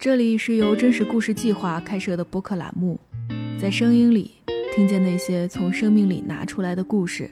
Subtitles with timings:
[0.00, 2.98] 这里是由真实故事计划开设的播客栏目，
[3.60, 4.30] 在声音里
[4.74, 7.30] 听见那些从生命里拿出来的故事。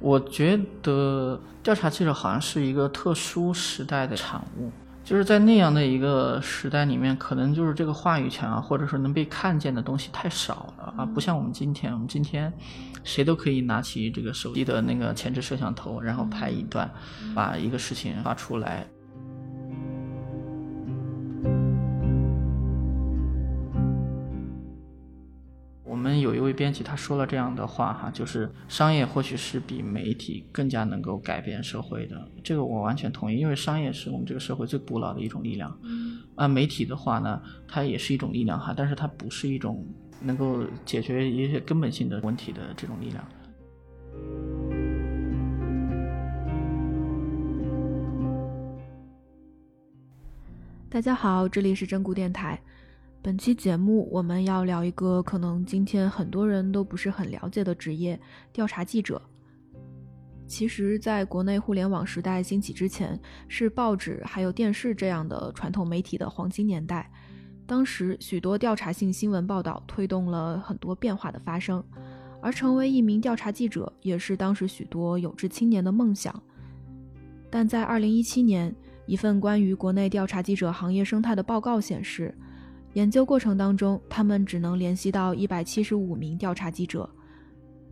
[0.00, 4.72] 我觉得调查记者好像是一个特殊时代的产物。
[5.08, 12.52] 就是在那样的一个时代里面，可能就是这个话语权啊，或者说能被看见的东西太少了啊，不像我们今天，我们今天
[13.04, 16.90] 谁都可以拿起这个手机的那个前置摄像头，然后拍一段，
[17.34, 18.86] 把一个事情发出来。
[26.68, 32.30] 编辑，他说了这样的话哈，就是商业或许是比媒体更加能够改变社会的。
[32.44, 35.74] 这个我完全同意，因为商业是我们这个社会最古老的一种力量。
[36.34, 39.82] 啊，媒体的话呢，它也是一种力量哈，但是它不是一种
[40.20, 43.24] 能够解决一些根本性的问题的这种力量。
[50.90, 52.60] 大家好，这里是真古电台。
[53.20, 58.18] 本期节目我们要聊一个可能今天很多人都不是很了解的职业——
[58.52, 59.20] 调查记者。
[60.46, 67.10] 其实，在国内互联网时代兴起之前，是报纸还有电视这样的传统媒体的黄金年代。
[67.66, 71.84] 当时，许多调查性新闻报道推动了很多变化的发生，
[72.40, 76.40] 而成为一名调查记者也是当时许多有志青年的梦想。
[77.50, 78.74] 但在2017年，
[79.06, 82.32] 一份关于国内调查记者行业生态的报告显示。
[82.94, 87.08] 研究过程当中，他们只能联系到一百七十五名调查记者，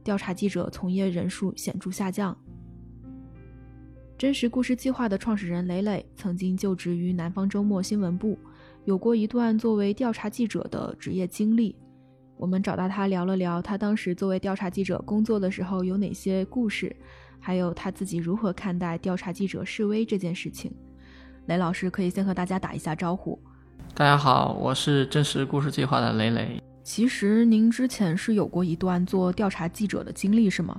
[0.02, 2.36] 调查记者从业人数显著下降。
[4.18, 8.38] 真实故事计划的创始人雷磊曾经就职于南方周末新闻部，
[8.86, 11.76] 有过一段作为调查记者的职业经历。
[12.38, 16.94] 我们找到他聊了聊，他当时作为调查记者工作的时候有哪些故事，
[17.38, 20.74] 还有他自己如何看待调查记者示威这件事情。
[21.46, 23.38] 雷老师可以先和大家打一下招呼。
[23.98, 26.62] 大家好，我是真实故事计划的雷雷。
[26.84, 30.78] 其实您之前是有过一段做调查记者的经历，是吗？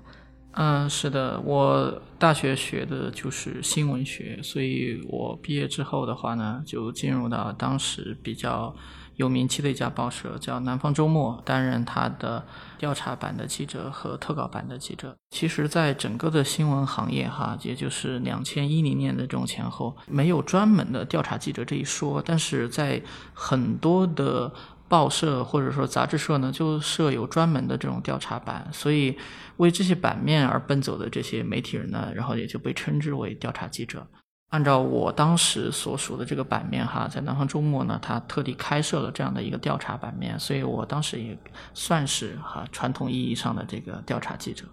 [0.52, 8.72] 嗯，是的，我大学学的就是新闻学，所以我毕业之后的话呢，就进入到当时比较。
[9.18, 12.46] 有名气的一家报社叫《南方周末》，担任他的
[12.78, 15.16] 调查版的记者和特稿版的记者。
[15.32, 22.22] 其实，在整个的新闻行业，哈，也就是两千一零年的这种前后，没有专门的调查记者这一说。
[22.24, 23.02] 但是在
[23.34, 24.54] 很多的
[24.88, 29.18] 报社或者说杂志社呢，就设有专门的这种调查版，所以
[29.58, 34.06] 为这些版面而奔走的这些媒体人呢，然后也就被称之为调查记者。
[34.50, 41.38] 按照我当时所属的这个版面哈，在南方周末呢，他特地开设了这样的一个调查版面，所以我当时也
[41.74, 44.64] 算是哈传统意义上的这个调查记者。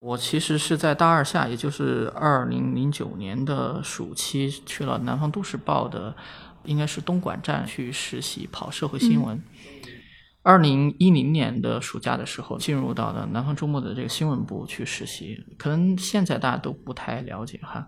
[0.00, 6.16] 我其实是在大二下，也就是二零零九年的暑期，去了南方都市报的，
[6.64, 9.40] 应该是东莞站去实习跑社会新闻。
[10.42, 17.86] 二零一零年的暑假的时候，进入到了南方周末的这个新闻部去实习，可能现在大家都不太了解哈。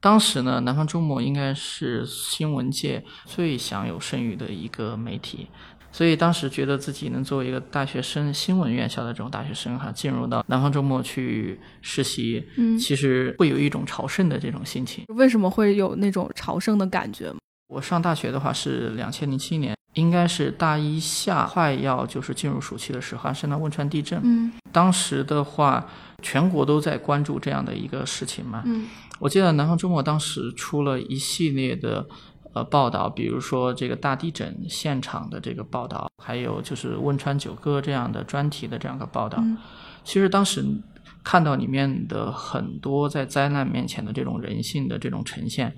[0.00, 5.48] 当时呢，南方周末应该是新闻界最享有盛誉的一个媒体，
[5.90, 15.04] 所以当时觉得自己能作为一个大学生，新闻院校的这种大学生哈，进入到南方周末去实习，嗯，其实会有一种朝圣的这种心情。
[15.08, 17.34] 为什么会有那种朝圣的感觉？
[17.66, 25.84] 我上大学的话是两千零七年，应该是大一下快要就是进入暑期的时候，是那汶川地震，嗯，当时的话
[26.22, 28.86] 全国都在关注这样的一个事情嘛，嗯。
[29.18, 32.06] 我记得南方周末当时出了一系列的
[32.52, 39.42] 呃报道，比如说这个大地震现场的这个报道，还有就是汶川九歌这样的专题的这样的报道。
[40.04, 40.64] 其实当时
[41.22, 45.74] 看到里面的很多在灾难面前的这种人性的这种呈现。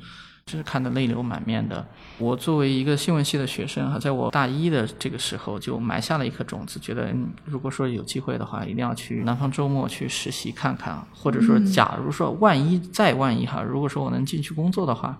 [0.56, 1.86] 是看得泪流满面的。
[2.18, 7.14] 我作为一个新闻系的学生哈，在我大一的这个时候就埋下了一颗种子，觉得
[7.44, 15.18] 如果说有机会的话，一定要去南方周末去实习看看，或者说，假如说万一再万一哈，如果说我能进去工作的话，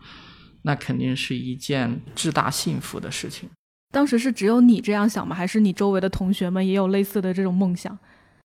[0.63, 3.49] 那肯定是一件至大幸福的事情。
[3.93, 5.35] 当时是只有你这样想吗？
[5.35, 7.99] 还是你周围的同学们也有类似的这种梦想？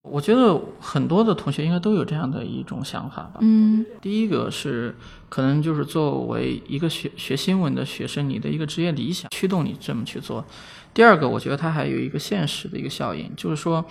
[0.08, 3.40] 我觉得很多的同学应该都有这样的一种想法吧。
[3.42, 4.96] 嗯，第一个是
[5.30, 10.46] 可能就是作为一个学学新闻的学生，你的一个职业理想驱动你这么去做。
[10.94, 13.84] 第二个，我觉得它还有一个现实的一个效应，就是说，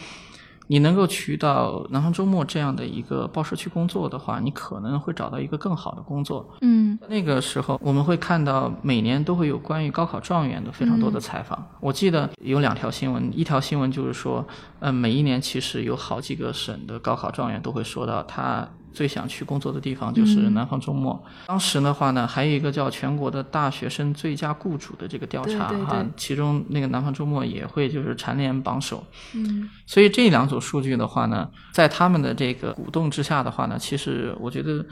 [0.66, 6.48] 你能够去到南方周末这样的一个报社去工作的话，你可能会找到一个更好的工作。
[6.60, 11.66] 嗯那个时候，我们会看到每年都会有关于高考状元的非常多的采访。
[11.80, 14.46] 我记得有两条新闻，一条新闻就是说，
[14.80, 21.22] 呃，每一年其实有好几个省的高考状元都会说到他最想去工作的地方就是南方周末。
[21.46, 29.04] 当时的话呢，还有一个叫全国的大学生最佳雇主的这个调查哈，其中那个南方周末也会就是蝉联榜首。
[29.34, 34.84] 嗯所以这两组数据的话呢，在他们的这个鼓动之下的话呢，其实我觉得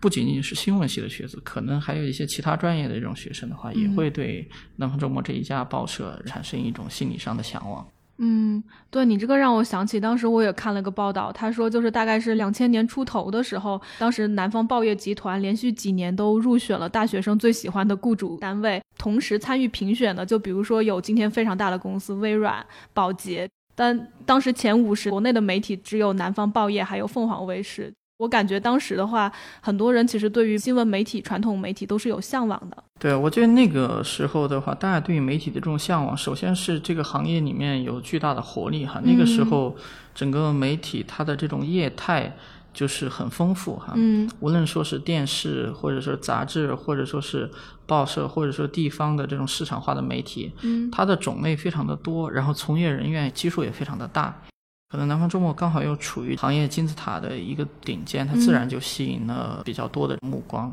[0.00, 7.86] 不仅仅是新闻系的学子，可能还有一些其他专业的这种学生的话，也会对南方周末这一家报社产生一种心理上的向往。
[8.20, 27.94] 嗯，对你这个让我想起，当时我也看了个报道，他说就是大概是两千年出头的时候，当时南方报业集团连续几年都入选了大学生最喜欢的雇主单位，同时参与评选的，就比如说有今天非常大的公司微软、宝洁，但当时前五十国内的媒体只有南方报业还有凤凰卫视。
[28.18, 32.84] 我感觉当时的话，很多人其实对于新闻媒体、传统媒体都是有向往的。
[32.98, 39.00] 对，我觉得那个时候的话，大家对于媒体的这种向往，首先是这个行业里面有巨大的活力哈。
[39.04, 39.76] 那个时候，
[40.14, 42.36] 整个媒体它的这种业态
[42.74, 43.92] 就是很丰富哈。
[43.94, 47.48] 嗯无论说是电视，或者说杂志，或者说是
[47.86, 54.42] 报社，或者说地方的这种市场化的媒体，嗯它的种类非常的多，然后从业人员基数也非常的大。
[54.90, 60.72] 可能南方周末刚好又处于行业金字塔的一个顶尖，它自然就吸引了比较多的目光。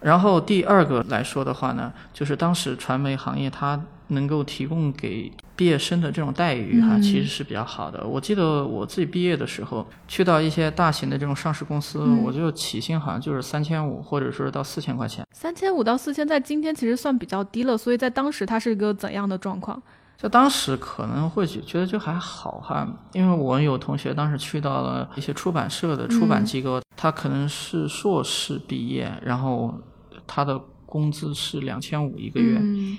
[0.00, 3.78] 然后第二个来说的话呢，就是当时传媒行业它
[4.08, 8.02] 能够提供给毕业生的这种待遇哈，嗯其实是比较好的。
[8.06, 15.22] 我记得我自己毕业的时候，去到一些大型的这种上市公司，嗯我就起薪好像就是三千五，或者说是到四千块钱。
[15.32, 19.80] 三千五到四千，在今天其实算比较低了，所以在当时它是一个怎样的状况？
[20.20, 29.74] 在当时可能会觉得就还好哈，因为我有同学当时去到了一些出版社的出版机构，他可能是硕士毕业，然后
[30.26, 32.98] 他的工资是两千五一个月，嗯。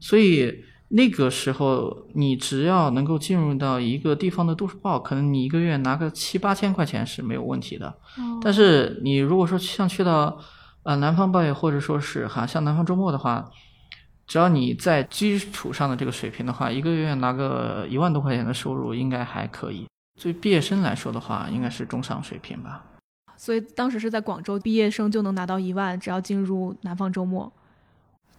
[0.00, 0.50] 所以
[0.88, 7.88] 那个时候你只要能够进入到一个地方的都市报，可能你一个月拿个七八千块钱是没有问题的。
[7.88, 8.40] 哦。
[8.40, 10.38] 但是你如果说像去到
[10.84, 13.50] 呃南方报业或者说是哈像南方周末的话，
[14.26, 19.86] 只要你在基础上的这个水平的话，一个月拿个一万多块钱的收入应该还可以。
[20.20, 22.84] 对毕业生来说的话，应该是中上水平吧。
[23.36, 27.52] 所以当时是在广州毕业生就能拿到一万，只要进入南方周末。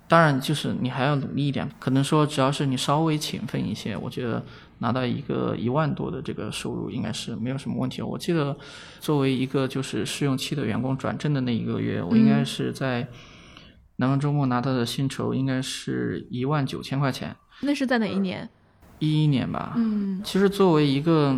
[0.10, 4.44] 当然，就是你还要努力一点，可能说只要是你稍微勤奋一些，我觉得
[4.80, 8.02] 拿到一个一万多的这个收入应该是没有什么问题。
[8.02, 8.58] 我记得
[9.00, 13.08] 作为一个就是试用期的员工转正的那一个月，我应该是在
[13.98, 18.50] 南方周末拿到的薪酬应该是一万九千块钱，那是在哪一年？
[19.00, 19.74] 一一年吧。
[19.76, 21.36] 嗯其实作为一个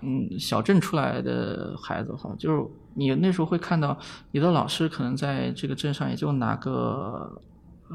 [0.00, 2.62] 嗯小镇出来的孩子哈，就是
[2.94, 3.98] 你那时候会看到
[4.30, 7.42] 你的老师可能在这个镇上也就拿个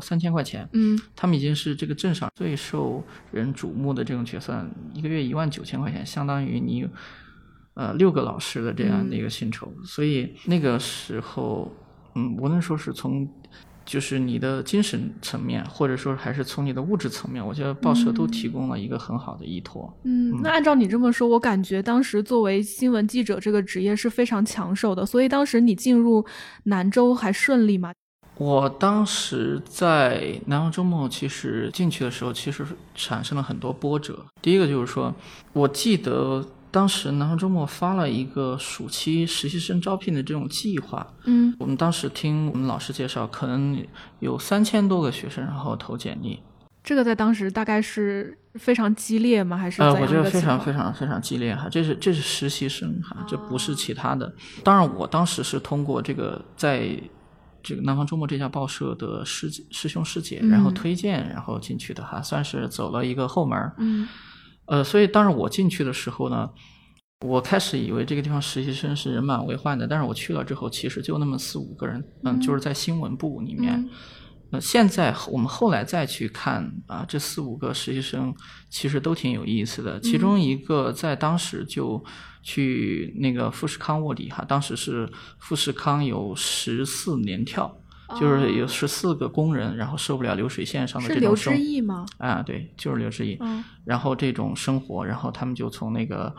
[0.02, 4.64] 三千块钱，嗯他们已经是这个镇上最受人瞩目的这种角色，
[4.94, 6.88] 一个月一万九千块钱，相当于你
[7.76, 11.72] 呃六个老师的这样的一个薪酬，所以那个时候，
[12.16, 13.28] 嗯，无论说是从
[13.90, 19.92] 就是你的精神层面，或者说还是从你的物质层面，我觉得报社都提供了一个很好的依托。
[20.04, 26.24] 嗯，那按照你这么说，我感觉当时作为新闻记者这个职业是非常抢手的，所以当时你进入
[26.66, 27.92] 南州还顺利吗？
[28.38, 32.64] 我当时在南方周末，其实进去的时候，其实
[32.94, 34.24] 产生了很多波折。
[34.40, 35.12] 第一个就是说，
[35.52, 41.06] 我记得当时南方周末发了一个暑期实习生招聘的这种计划。
[41.26, 43.84] 嗯我们当时听我们老师介绍，可能
[44.20, 46.40] 有三千多个学生然后投简历。
[46.82, 49.58] 这个在当时大概是非常激烈吗？
[49.58, 54.34] 还是呃，我觉得非常非常非常激烈哈，这是这是实习生哈，这不哦是其他的。
[54.64, 56.98] 当然，我当时是通过这个在
[57.62, 63.74] 这个南方周末这家报社的师师兄师姐，然后嗯推荐，然后进去的哈，算是走了一个后门儿。
[63.78, 64.08] 嗯
[64.70, 66.50] 呃，所以当时我进去的时候呢，
[67.26, 73.74] 我开始以为这个地方实习生是人满为患的，但是我去了之后，其实就那么四五个人，嗯，就是在新闻部里面。
[73.76, 73.90] 嗯
[74.52, 78.34] 那现在我们后来再去看啊，这四五个实习生
[78.68, 80.00] 其实都挺有意思的。
[80.00, 82.04] 其中一个在当时就
[82.42, 85.08] 去那个富士康卧底哈，当时是
[85.38, 87.80] 富士康有十四连跳，
[88.18, 92.06] 就是有十四个工人，然后受不了流水线上的这种生知义吗？
[92.18, 93.38] 啊，对，就是刘志毅。
[93.42, 96.34] 嗯然后这种生活，然后他们就从那个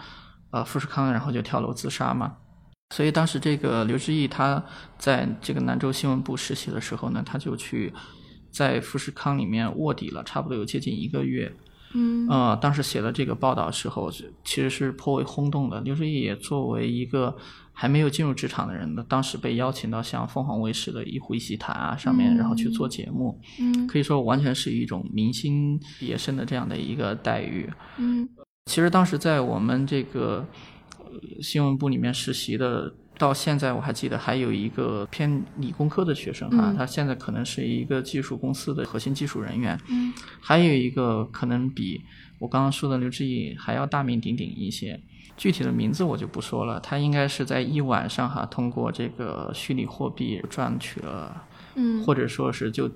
[0.51, 2.37] 呃富士康，然后就跳楼自杀嘛。
[2.95, 4.65] 所以当时这个刘志毅他
[4.99, 7.93] 在这个南州新闻部实习的时候呢，他就去
[8.51, 11.53] 在富士康里面卧底了，差不多有接近一个月。
[11.93, 15.81] 嗯呃，当时写了这个报道的时候，是其实是颇为轰动的。
[15.81, 17.37] 刘志毅也作为一个
[17.81, 27.67] 还没有进入职场的人呢，当时被邀请到像凤凰卫视的《一呼一吸谈》啊上面，然后去做节目，嗯可以说完全是一种明星毕业生的这样的一个待遇。
[27.97, 28.29] 嗯
[28.67, 30.47] 其实当时在我们这个
[30.99, 41.99] 呃新闻部里面实习的，到现在我还记得还有一个偏理工科的学生哈，嗯他现在可能是一个技术公司的核心技术人员，嗯还有一个可能比
[42.39, 45.01] 我刚刚说的刘志毅还要大名鼎鼎一些。
[45.41, 52.91] 具体的名字我就不说了，他应该是在一晚上哈，通过这个虚拟货币赚取了嗯或者说是就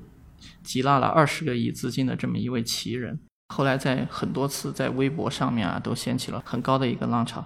[0.63, 3.19] 集纳了二十个亿资金的这么一位奇人。
[3.49, 7.43] 后来在很多次在微博上面啊，都掀起了很高的一个浪潮。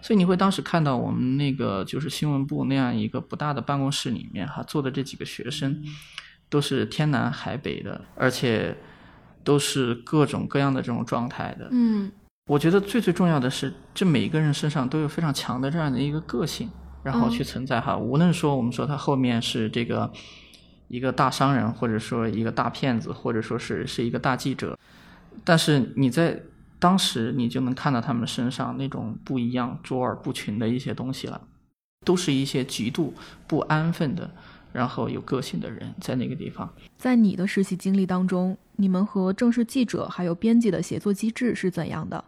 [0.00, 5.80] 所以你会当时看到我们那个就是新闻部那样一个不大的办公室里面哈，坐的这几个学生，
[6.48, 8.76] 都是天南海北的，而且
[9.44, 11.68] 都是各种各样的这种状态的。
[11.70, 12.10] 嗯
[12.48, 16.68] 我觉得最最重要的是，这每一个人身上都有非常强的这样的一个个性，
[17.04, 17.96] 然后去存在哈。
[17.96, 20.10] 无论说我们说他后面是这个
[20.88, 24.76] 一个大商人，或者说一个大骗子，或者说是是一个大记者，
[25.44, 26.42] 但是你在
[26.80, 31.40] 当时你就能看到他们身上那种不一样、卓尔不群的一些东西了，
[32.04, 33.14] 都是一些极度
[33.46, 34.28] 不安分的，
[34.72, 36.68] 然后有个性的人在那个地方。
[36.98, 42.24] 在你的实习经历当中，你们和正式记者还有编辑的协作机制是怎样的？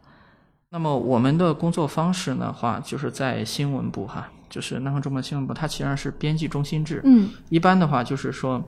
[0.74, 7.00] 那么我们的工作方式的话，就是在新闻部哈，就是南方周末新闻部，它其实是编辑中心制。
[7.04, 8.60] 嗯一般的话就是说，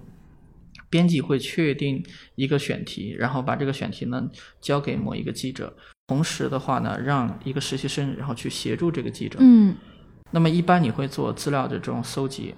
[0.88, 2.00] 编辑会确定
[2.36, 4.24] 一个选题，然后把这个选题呢
[4.60, 9.40] 交给某一个记者，同时的话呢，让一个实习生然后去协助这个记者。
[9.40, 9.74] 嗯
[10.30, 12.54] 那么一般你会做资料的这种搜集，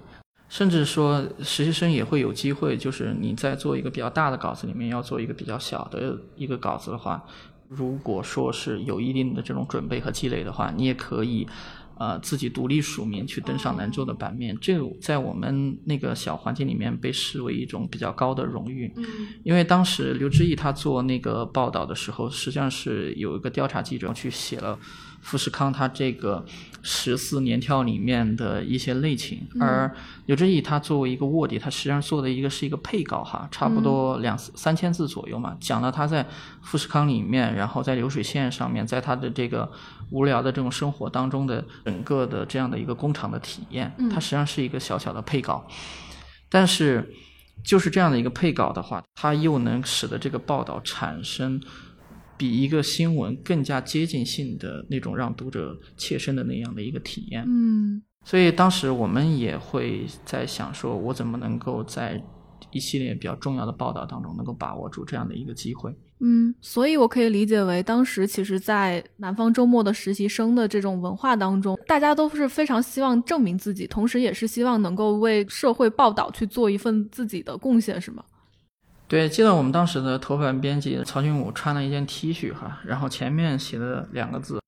[0.47, 7.23] 甚至说实习生也会有机会，就是你在做一个比较大的稿子里面要做一个比较小的一个稿子的话，
[7.69, 11.47] 如果说是有一定的这种准备和积累的话，你也可以。
[12.01, 18.89] 呃，自己独立署名去登上兰州的版面，这个在我们那个小环境里面被视为一种比较高的荣誉。
[18.95, 19.03] 嗯
[19.43, 24.79] 因为当时刘志毅他做那个报道的时候，实际上是有一个调查记者去写了
[25.21, 26.45] 富士康它这个
[26.81, 29.93] 十四年跳里面的一些内情，而
[30.25, 36.25] 刘志毅他作为一个卧底，他实际上做的一个是一个配稿哈，差不多两三千字左右嘛，讲了他在
[36.61, 39.69] 富士康里面，然后在流水线上面，在他的这个
[40.09, 45.67] 无聊的这种生活当中的整个的这样的一个工厂的体验，它实际上是一个小小的配稿，
[46.49, 47.13] 但是。
[47.61, 51.61] 就是这样的一个配稿的话，它又能使得这个报道产生
[52.39, 57.43] 比一个新闻更加接近性的那种让读者切身的那样的一个体验。
[57.45, 62.21] 嗯所以当时我们也会在想，说我怎么能够在
[62.71, 65.93] 一系列比较重要的报道当中能够把握住这样的一个机会。
[66.19, 78.21] 嗯，所以我可以理解为，当时其实，在南方周末的实习生的这种文化当中，大家都是非常希望证明自己，同时也是希望能够为社会报道去做一份自己的贡献，是吗？
[79.09, 84.61] 对，记得我们当时的头版编辑曹俊武穿了一件 T 恤哈，然后前面写的两个字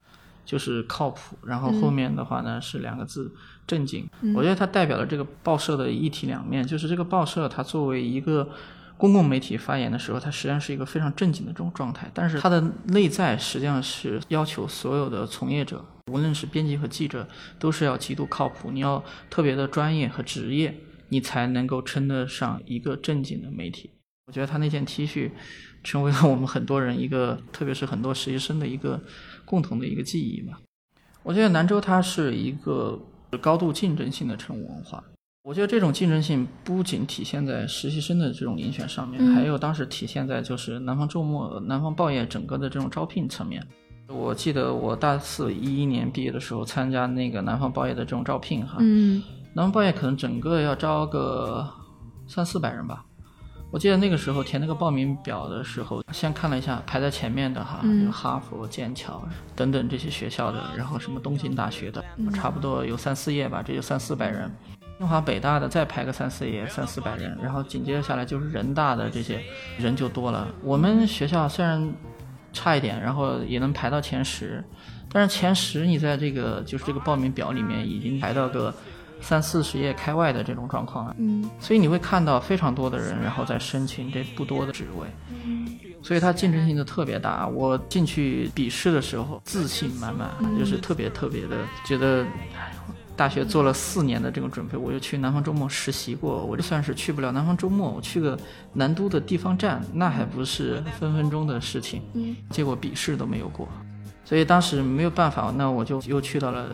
[0.44, 3.32] 就是靠谱，然后后面的话呢、是两个字
[3.68, 4.10] 正经。
[4.22, 8.50] 嗯我觉得它代表了这个报社的一体两面，就是这个报社它作为一个
[8.98, 17.28] 公共媒体发言的时候，它实际上是一个非常正经的这种状态，但是它的内在实际上是要求所有的从业者，无论是编辑和记者，
[17.60, 20.76] 都是要极度靠谱，你要特别的专业和职业，
[21.10, 23.92] 你才能够称得上一个正经的媒体。
[24.28, 25.32] 我觉得他那件 T 恤
[25.84, 29.00] 成为了我们很多人一个，特别是很多实习生的一个
[29.46, 30.60] 共同的一个记忆吧。
[31.24, 33.00] 我觉得兰州它是一个
[33.40, 35.04] 高度竞争性的成文化。
[35.44, 43.66] 我觉得这种竞争性不仅体现在实习生的这种遴选上面，嗯还有当时体现在就是南方周末、南方报业整个的这种招聘层面。
[44.08, 49.24] 我记得我大四一一年毕业的时候参加那个南方报业的这种招聘哈，嗯
[49.54, 51.68] 南方报业可能整个要招个
[52.28, 53.04] 三四百人吧。
[53.72, 59.24] 我记得那个时候填那个报名表的时候，先看了一下排在前面的哈，嗯有哈佛、剑桥
[59.56, 64.52] 等等这些学校的，然后什么东京大学的，差不多有三四页吧，这就三四百人。
[64.98, 69.42] 清华、北大的再排个三四页，三四百人，然后紧接着下来就是人大的这些
[69.80, 70.48] 人就多了。
[70.62, 71.92] 我们学校虽然
[72.54, 74.64] 差一点，然后也能排到前十，
[75.12, 78.72] 但是前十你在这个就是这个报名表里面已经排到个
[79.22, 81.16] 三四十页开外的这种状况啊。
[81.18, 85.08] 嗯所以你会看到非常多的人，然后在申请这不多的职位，
[86.02, 87.48] 所以它竞争性就特别大。
[87.48, 92.26] 我进去笔试的时候，自信满满，就是特别特别的觉得，
[92.56, 92.74] 哎
[93.14, 98.40] 大学做了四年的这种准备，我又去南方周末实习过，我就算是去不了南方周末，我去个
[98.74, 102.02] 南都的地方站，那还不是分分钟的事情。
[102.14, 103.68] 嗯，结果笔试都没有过，
[104.32, 106.68] 所以当时没有办法，那我就又去到了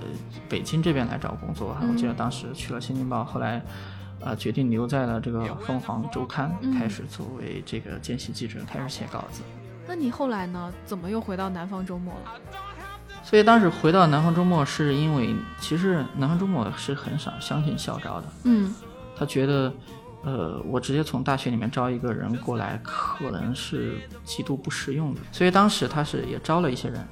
[0.48, 1.76] 北京这边来找工作。
[1.82, 3.60] 我记得当时去了《新京报》，后来。
[4.20, 9.44] 呃，决定留在了这个凤凰周刊，开始作为这个见习记者，开始写稿子。
[9.88, 10.74] 那你后来呢？
[10.88, 12.32] 怎么又回到南方周末了？
[13.24, 18.28] 所以当时回到南方周末，是因为其实南方周末是很少相信校招的。
[18.46, 18.74] 嗯，
[19.16, 19.72] 他觉得，
[20.24, 25.22] 呃，我直接从大学里面招一个人过来，可能是极度不实用的。
[25.32, 27.08] 所以当时他是也招了一些人，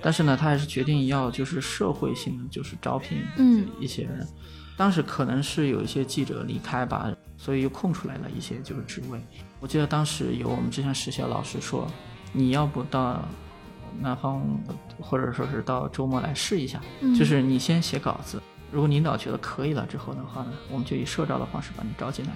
[0.00, 4.26] 但是呢，他还是决定要就是社会性的，就是招聘嗯一些人。
[4.76, 9.18] 当时可能是有一些记者离开吧，所以又空出来了一些就是职位。
[9.58, 11.86] 我记得当时有我们之前实习的老师说，
[12.32, 13.26] 你要不到
[14.00, 14.42] 南方，
[15.00, 16.78] 或者说是到周末来试一下，
[17.18, 22.30] 就是你先写稿子，如果领导觉得可以了之后的话呢，我们就以社招的方式把你招进来。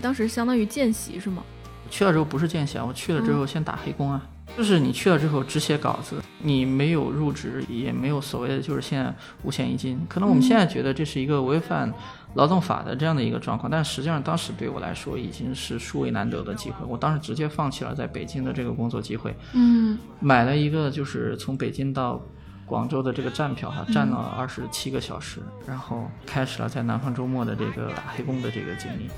[0.00, 1.42] 当时相当于见习是吗？
[1.90, 4.26] 去了之后不是见习啊，我去了之后先打黑工啊。
[4.56, 10.00] 就是你去了之后只写稿子，你没有入职，也没有所谓的就是现在五险一金。
[10.08, 11.92] 可能我们现在觉得这是一个违反
[12.34, 16.86] 劳动法的这样的一个状况，但实际上当时对我来说已经是殊为难得的机会。
[16.86, 22.24] 我当时直接放弃了在北京的这个工作机会，嗯，买了一个就是从北京到
[22.64, 29.08] 广州的这个站票，哈，站了二十七个小时，然后开始了在南方周末的这个打黑工的这个经历。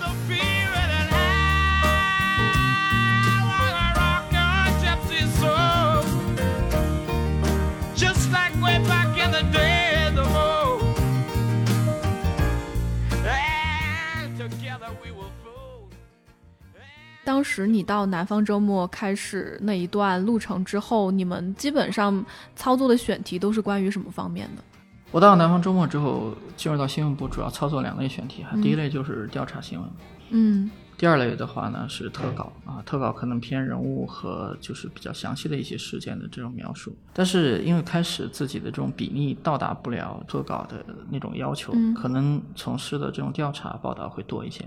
[0.00, 0.08] 当
[17.44, 22.24] 时你到南方周末开始那一段路程之后，你们基本上
[22.56, 24.64] 操作的选题都是关于什么方面的？
[25.10, 28.56] 我到南方周末之后，进入到新闻部，主要操作两类选题哈。
[28.62, 29.88] 第一类就是调查新闻，
[30.30, 30.70] 嗯。
[30.96, 36.96] 第二类的话呢是特稿啊，特稿可能偏人物和就是比较详细的一些事件的这种描述。
[37.12, 44.64] 但是因为开始自己的这种比例到达不了特稿的那种要求，可能从事的这种调查报道会多一些。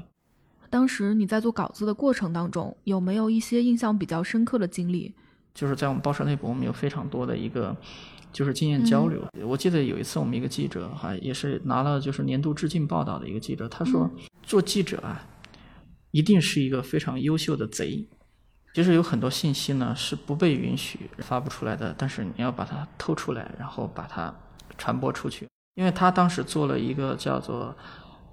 [0.77, 5.11] 当时你在做稿子的过程当中，有没有一些印象比较深刻的经历？
[5.55, 7.75] 就是在我们报社内部，我们有非常多的一个
[8.31, 9.25] 就是经验交流。
[9.43, 14.07] 我记得有一次，我们一个记者哈，也是拿了就是年度致敬报道的一个记者，他说
[14.43, 15.25] 做记者啊，
[16.11, 18.07] 一定是一个非常优秀的贼。
[18.75, 24.31] 其实有很多信息呢是不被允许发布出来的，但是你要把它偷出来，然后把它
[24.77, 25.47] 传播出去。
[25.73, 27.75] 因为他当时做了一个叫做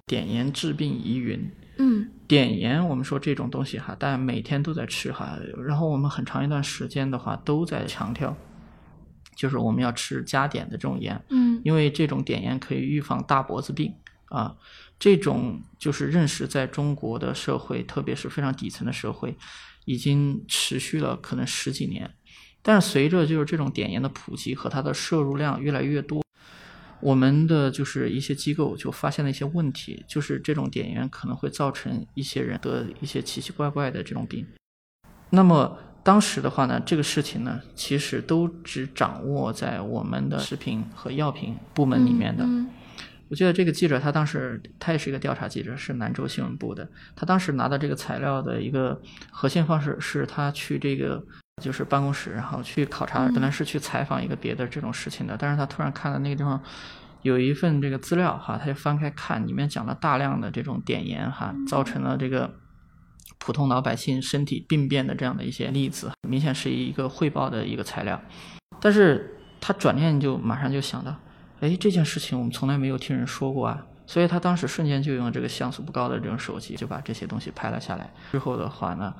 [0.05, 1.51] 碘盐治病疑云。
[1.77, 8.35] 嗯，碘盐，我们说这种东西哈，大家每天都在吃哈，然后我们很长一段时间的话都在强调，
[9.35, 13.93] 就是我们要吃加碘的这种盐，嗯，因为这种碘盐可以预防大脖子病
[14.29, 14.55] 啊，
[14.97, 19.35] 这种就是认识在中国的社会，特别是非常底层的社会，
[19.85, 22.09] 已经持续了可能十几年，
[22.61, 26.24] 但是随着就是这种碘盐的普及和它的摄入量越来越多。
[27.01, 34.45] 我们的就是一些机构就发现了一些问题，就是这种碘源可能会造成一些人得一些奇奇怪怪的这种病。
[35.29, 42.45] 那么当时的话呢，这个事情呢，其实都只掌握在我们的食品和药品部门里面的。
[43.27, 46.87] 我记得这个记者他当时他也是一个调查记者，是兰州新闻部的。
[47.15, 51.25] 他当时拿到这个材料的一个核心方式是他去这个
[51.63, 56.61] 就是办公室，然后去考察，本来是去采访一个别的这种事情的，但是他突然看到那个地方
[57.21, 62.53] 有一份这个资料哈，他就翻开看，里面讲了大量的这种碘盐哈，造成了这个
[63.37, 68.21] 普通老百姓身体病变的这样的一些例子，明显是一个汇报的一个材料。
[68.81, 71.15] 但是他转念就马上就想到，
[71.61, 78.11] 哎，这件事情我们从来没有听人说过啊，所以他当时瞬间就用这个像素不高的这种手机，就把这些东西拍了下来。
[78.31, 79.15] 之后的话呢，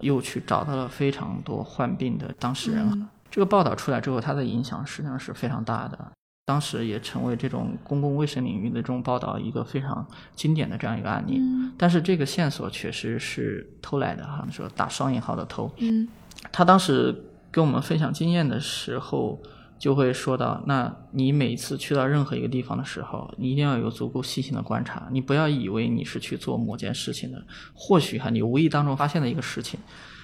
[0.00, 3.08] 又去找到了非常多患病的当事人。
[3.30, 6.12] 这个报道出来之后，它的影响实际上是非常大的。
[6.46, 11.38] 当时也成为这种公共卫生领域的这种报道一个非常经典的这样一个案例。
[11.76, 15.70] 但是这个线索确实是偷来的哈，说打双引号的偷。
[15.76, 16.08] 嗯，
[16.50, 17.14] 他当时
[17.50, 19.38] 跟我们分享经验的时候，
[19.78, 29.78] 就会说到：那你每次去到任何一个地方的时候，你一定要有足够细心的观察，你不要以为你是去做某件事情的，或许哈，你无意当中发现的一个事情，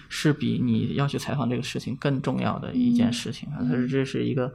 [0.08, 3.58] 是比你要去采访这个事情更重要的一件事情啊。
[3.60, 4.52] 它是这是一个。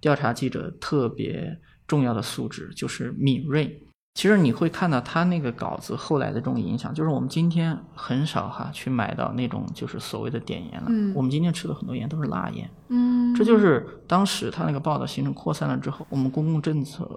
[0.00, 3.82] 调查记者特别重要的素质就是敏锐。
[4.18, 10.86] 其实你会看到他那个稿子后来的这种影响，就是我们今天很少哈去买到那种就是所谓的碘盐了。
[10.88, 12.68] 嗯，我们今天吃的很多盐都是辣盐。
[12.88, 17.08] 嗯，这就是当时他那个报道形成扩散了之后，我们公共政策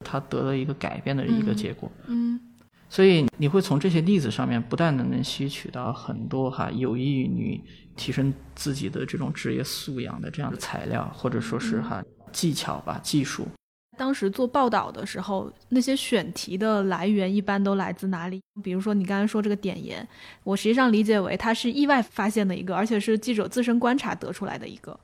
[0.00, 1.88] 它得了一个改变的一个结果。
[2.08, 2.40] 嗯
[2.88, 7.62] 所以你会从这些例子上面不但能吸取到很多哈有益于你
[7.94, 13.46] 提升自己的这种职业素养的这样的材料，或者说是哈技巧吧、技术。
[13.96, 18.40] 当时做报道的时候，那些选题的来源一般都来自哪里？
[18.62, 20.06] 比如说你刚才说这个碘盐，
[20.42, 24.98] 我实际上理解为它是意外发现的一个，而且是记者自身观察得出来的一个。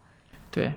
[0.50, 0.72] 对，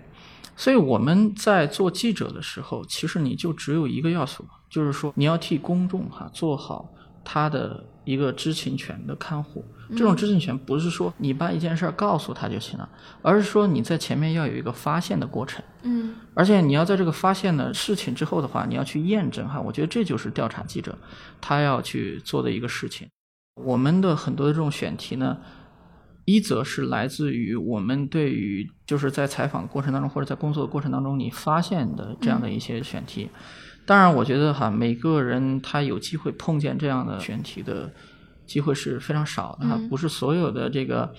[0.56, 6.90] 所以我们在做记者的时候，其实你就只有一个要素，就是说你要替公众哈做好
[7.24, 9.64] 他的一个知情权的看护。
[9.90, 12.90] 这种知情权不是说你把一件事儿告诉他就行了，
[13.22, 15.64] 而是说你在前面要有一个发现的过程。
[15.84, 20.98] 嗯而且你要在这个发现的事情之后的话，你要去验证哈，我觉得这就是调查记者
[21.40, 23.08] 他要去做的一个事情。
[23.62, 25.38] 我们的很多的这种选题呢，
[26.26, 33.30] 一则是来自于我们对于就是在采访过程当中或者在工作的过程当中你发现的这样的一些选题。
[33.86, 37.92] 当然，我觉得哈，每个人他有机会碰见这样的选题的
[38.46, 41.14] 机会是非常少的哈，嗯不是所有的这个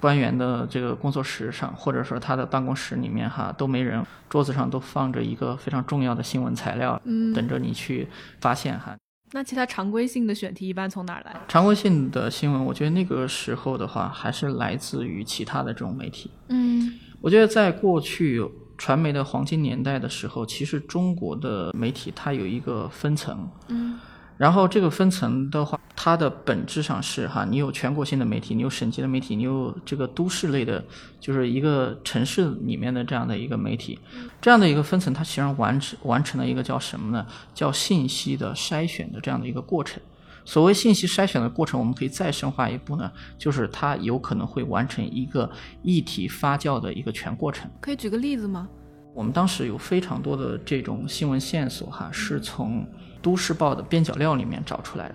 [0.00, 8.08] 官员的这个工作室上，或者说他的办公室里面哈都没人，桌子上都放着一个非常重要的新闻材料，嗯，等着你去
[8.40, 8.96] 发现哈。
[9.32, 11.34] 那其他常规性的选题一般从哪儿来？
[11.46, 16.30] 常规性的新闻，我觉得那个时候的话，还是来自于其他的这种媒体。
[16.48, 18.42] 嗯我觉得在过去
[18.80, 23.98] 传媒的黄金年代的时候，其实中国的媒体它有一个分层，嗯
[24.38, 30.82] 然后这个分层的话，它的本质上是哈，你有全国性的媒体，你有省级的媒体，你有这个都市类的，
[31.20, 33.98] 就是一个城市里面的这样的一个媒体，
[34.40, 37.26] 这样的一个分层，它实际上完成完成了一个叫什么呢？
[37.52, 40.02] 叫信息的筛选的这样的一个过程。
[40.50, 43.08] 所谓信息筛选的过程，我们可以再深化一步呢，
[43.38, 45.48] 就是它有可能会完成一个
[45.80, 47.70] 议题发酵的一个全过程。
[47.80, 48.68] 可以举个例子吗？
[49.14, 52.82] 我们当时有非常多的这种新闻线索哈，是从
[53.22, 55.14] 《都市报》的边角料里面找出来的。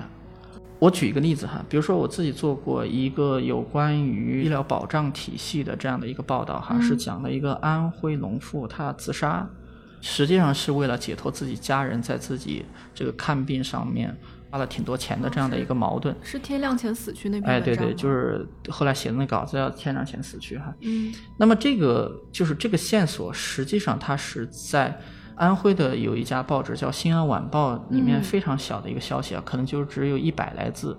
[0.80, 9.46] 我举一个例子哈，比如说我自己做过一个有关于医疗保障体系的这样的一个报道哈，嗯是讲了一个安徽农妇她自杀，
[10.00, 14.16] 实际上是为了解脱自己家人在自己这个看病上面
[14.56, 16.16] 花了挺多钱的这样的一个矛盾。
[16.22, 20.74] 是天亮前死去那篇哎，对对，就是后来写的那稿子叫“天亮前死去”哈。
[20.80, 24.98] 嗯那么这个就是这个线索，实际上它是在
[25.36, 30.98] 安徽的有一家报纸叫《新安晚报》里面嗯非常小的一个消息啊，可能就只有一百来字。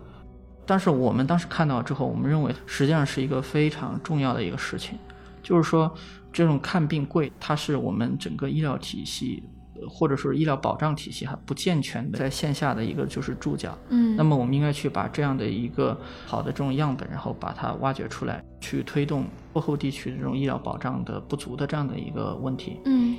[0.66, 4.98] 但是我们当时看到之后，我们认为实际上是一个非常重要的一个事情，
[5.42, 5.90] 就是说
[6.30, 9.55] 这种看病贵，它是我们整个医疗体系呃
[9.88, 13.76] 或者说是医疗保障体系哈不健全的在线下的一个就是注脚。
[13.88, 22.80] 嗯那么我们应该去把这样的一个好的这种样本，然后把它挖掘出来，去推动落后地区的这种医疗保障的不足的这样的一个问题。
[22.84, 23.16] 嗯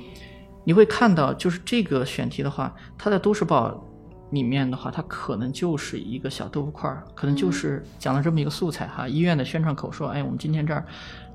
[0.64, 3.82] 你会看到，就是这个选题的话，它在都市报
[4.32, 9.08] 里面的话，它可能就是一个小豆腐块儿，可能就是讲了这么一个素材哈。
[9.08, 10.84] 医院的宣传口说，哎，我们今天这儿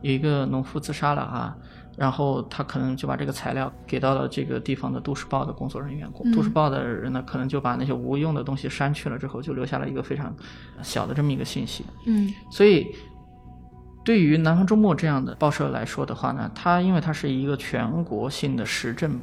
[0.01, 1.57] 有一个农夫自杀了啊。
[1.95, 10.35] 然后他可能就把这个材料给到了这个地方的都市报的工作人员，嗯都市报的人呢，可能就把那些无用的东西删去了之后，就留下了一个非常
[10.81, 11.85] 小的这么一个信息。
[12.05, 12.95] 嗯所以，
[14.03, 19.19] 对于南方周末这样的报社来说的话呢，它因为它是一个全国性的时政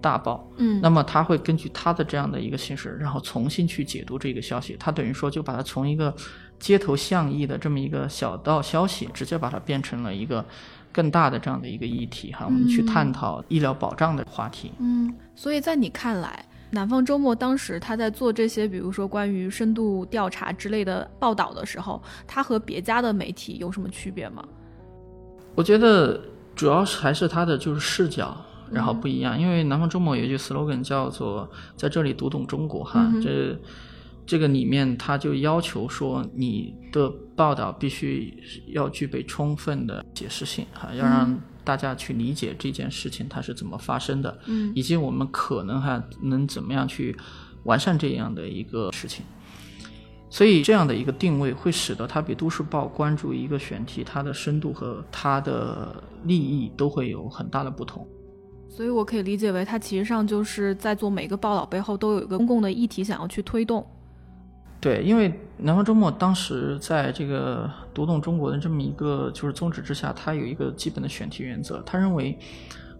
[0.00, 4.76] 大报，嗯，那么它会根据它的这样的一个形式，然后重新去解读这个消息。
[4.78, 6.14] 它等于说就把它从一个
[6.58, 10.44] 街头巷议的这么一个小道消息，直接把它变成了一个
[10.92, 12.44] 更大的这样的一个议题哈。
[12.44, 14.72] 我们去探讨医疗保障的话题。
[14.78, 24.44] 嗯，所以在你看来，南方周末当时他在做这些，比如说关于深度调查之类的报道的时候，他和别家的媒体有什么区别吗？
[25.54, 26.20] 我觉得
[26.54, 28.36] 主要是还是他的就是视角，
[28.70, 29.40] 然后不一样。
[29.40, 33.58] 因为南方周末有一句 slogan 叫做“在这里读懂中国”哈，嗯这
[34.28, 38.34] 这个里面它就要求说你的报道必须
[38.66, 47.16] 要具备充分的解释性哈，要让大家去理解这件事情它是怎么发生的，嗯以及我们可能还能怎么样去
[47.64, 49.24] 完善这样的一个事情。
[50.28, 58.06] 所以这样的一个定位会使得它比都市报关注一个选题，它的深度和它的利益都会有很大的不同。
[58.68, 63.86] 所以我可以理解为，它其实上就是在做每个报道背后都有一个公共的议题想要去推动。
[64.80, 72.38] 对，因为南方周末当时在这个读懂中国的这么一个就是宗旨之下，它有一个基本的选题原则，他认为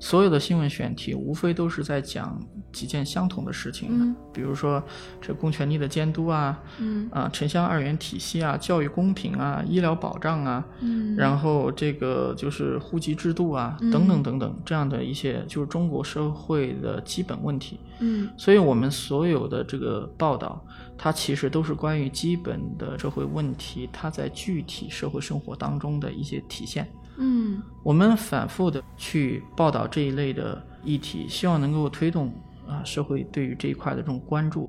[0.00, 2.40] 所有的新闻选题无非都是在讲
[2.72, 4.14] 几件相同的事情，嗯。
[4.32, 4.80] 比如说
[5.20, 7.08] 这公权力的监督啊，嗯。
[7.12, 11.16] 啊城乡二元体系啊，教育公平啊，医疗保障啊，嗯。
[11.16, 17.80] 然后这个就是户籍制度啊，嗯等等等等这样的一些就是中国社会的基本问题。
[17.98, 18.28] 嗯。
[18.36, 20.64] 所以我们所有的这个报道，
[20.98, 26.86] 它其实都是关于基本的社会问题，它在具体社会生活当中的一些体现。
[27.20, 32.32] 嗯我们反复的去报道这一类的议题，希望能够推动
[32.66, 34.68] 啊社会对于这一块的这种关注。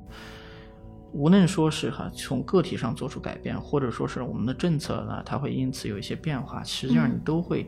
[1.12, 7.68] 无论说是哈从个体上做出改变，或者说是我们的政策呢，它会因此有一些变化，实际上你都会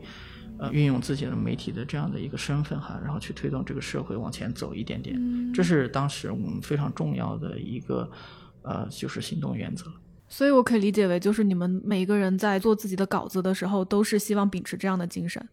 [0.58, 5.16] 呃运用自己的媒体的这样的一个身份哈，然后去推动这个社会往前走一点点。
[5.18, 8.08] 嗯这是当时我们非常重要的一个
[8.62, 9.86] 呃就是行动原则。
[10.28, 15.46] 所以我可以理解为，就是你们每一个人在做自己的稿子的时候，都是希望秉持这样的精神。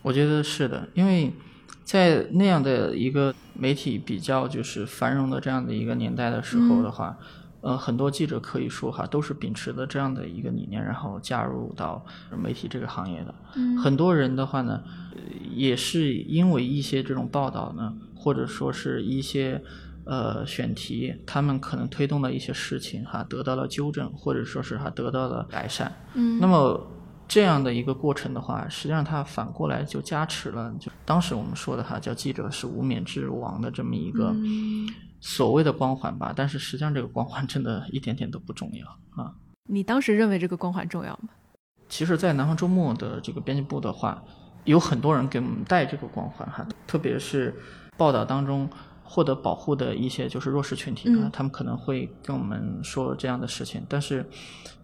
[0.00, 1.30] 我觉得是的，因为
[1.84, 7.18] 在那样的一个媒体比较就是繁荣的这样的一个年代的时候的话，
[7.60, 12.04] 呃，很多记者可以说哈都是秉持的这样的一个理念，然后加入到
[12.36, 13.34] 媒体这个行业的。
[13.56, 14.82] 嗯很多人的话呢，
[15.14, 15.20] 呃
[15.54, 19.62] 也是因为一些这种报道呢，或者说是一些
[20.04, 25.92] 呃选题，他们可能推动了一些事情哈，得到了纠正，或者说是哈得到了改善。
[26.14, 26.86] 嗯那么
[27.28, 34.88] 这样的一个过程的话，实际上它反过来就加持了，就当时我们说的哈叫记者是无冕之王的这么一个嗯
[35.20, 39.32] 所谓的光环吧，但是实际上这个光环真的一点点都不重要啊。
[39.68, 41.28] 你当时认为这个光环重要吗？
[41.88, 44.22] 其实，在南方周末的这个编辑部的话，
[44.64, 47.54] 有很多人给我们带这个光环哈，特别是
[47.96, 48.68] 报道当中
[49.04, 54.24] 获得保护的一些就是弱势群体啊，嗯他们可能会跟我们说这样的事情，但是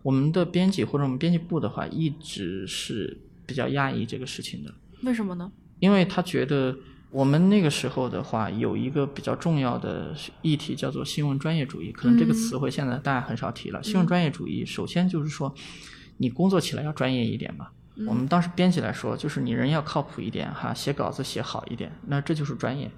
[0.02, 5.50] 我们的编辑或者我们编辑部的话，一直是比较压抑这个事情的，为什么呢？
[5.80, 6.76] 因为他觉得
[7.10, 13.82] 我们那个时候的话，有一个比较重要的议题叫做新闻专业主义，可能这个嗯词汇现在大家很少提了。
[13.82, 15.54] 新闻专业主义首先就是说，
[16.18, 17.68] 你工作起来要专业一点嘛。
[18.06, 22.90] 我们当时编辑来说，就是你人要靠谱一点哈，写稿子写好一点，那这就是专业。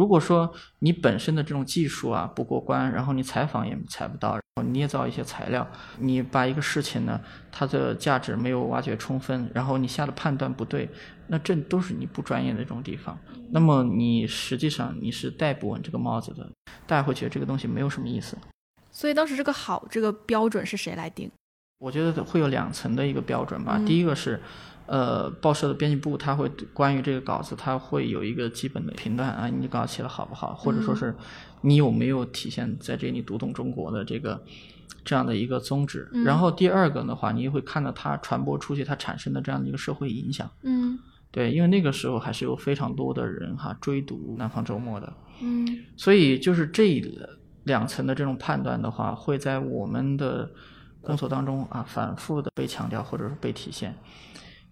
[0.00, 7.20] 如果说你本身的这种技术啊不过关，然后你采访也采不到，然后捏造一些材料，你把一个事情呢
[7.52, 10.88] 它的价值没有挖掘充分，然后你下的判断不对，
[11.26, 13.18] 那这都是你不专业的这种地方。
[13.50, 16.50] 那么你实际上你是戴不稳这个帽子的，
[16.86, 18.38] 大家会觉得这个东西没有什么意思。
[18.90, 21.30] 所以当时这个好这个标准是谁来定？
[21.78, 23.76] 我觉得会有两层的一个标准吧。
[23.76, 24.40] 嗯第一个是，
[24.86, 31.14] 呃，报社的编辑部他会关于这个稿子，他会有一个基本的评断啊，你稿写的好不好，或者说是
[31.60, 34.42] 你有没有体现在这里读懂中国的这个
[35.04, 36.08] 这样的一个宗旨。
[36.12, 40.50] 嗯然后第二个的话，你也会看到它传播出去，它产生的这样的一个社会影响。
[40.62, 40.98] 嗯
[41.30, 45.12] 对，因为那个时候还是有非常多的人哈追读《南方周末》的。
[45.40, 47.00] 嗯所以就是这
[47.62, 50.50] 两层的这种判断的话，会在我们的
[51.00, 53.94] 工作当中啊反复的被强调或者是被体现。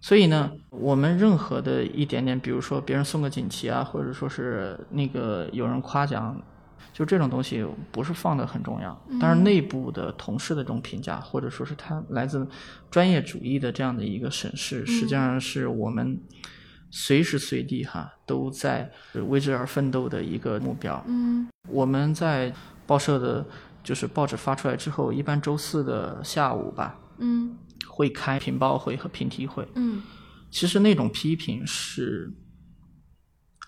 [0.01, 6.41] 所以呢，我们任何的一点点，比如说别人送个锦旗啊，或者说是那个有人夸奖，
[6.93, 8.97] 就这种东西不是放的很重要。
[9.19, 12.47] 但是，内部的同事的这种评价，或者说是他来自
[12.89, 16.17] 专业主义的这样的一个审视，实际上是我们
[16.89, 18.89] 随时随地哈都在
[19.27, 21.03] 为之而奋斗的一个目标。
[21.07, 22.51] 嗯我们在
[22.87, 23.45] 报社的，
[23.83, 27.55] 就是报纸发出来之后，一般周四的下午吧，嗯
[27.99, 29.67] 会开评报会和评题会。
[29.75, 30.01] 嗯
[30.49, 32.31] 其实那种批评是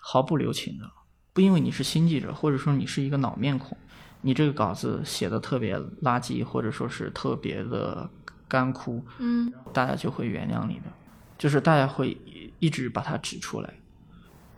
[0.00, 0.90] 毫不留情的，
[1.34, 3.76] 不因为你是新记者，或者说你是一个老面孔，
[4.22, 8.08] 你这个稿子写的特别垃圾，或者说是特别的
[8.48, 10.90] 干枯，嗯大家就会原谅你的，
[11.36, 12.16] 就是大家会
[12.58, 13.74] 一直把它指出来。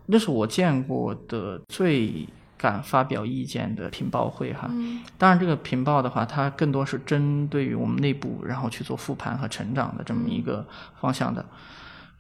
[0.07, 2.29] 那是我见过的最
[2.65, 4.69] 敢发表意见的评报会哈。
[4.71, 10.67] 嗯当然，这个评报的话，它更多是针对于我们内部，然后去做复盘和成长的这么一个
[10.99, 11.45] 方向的。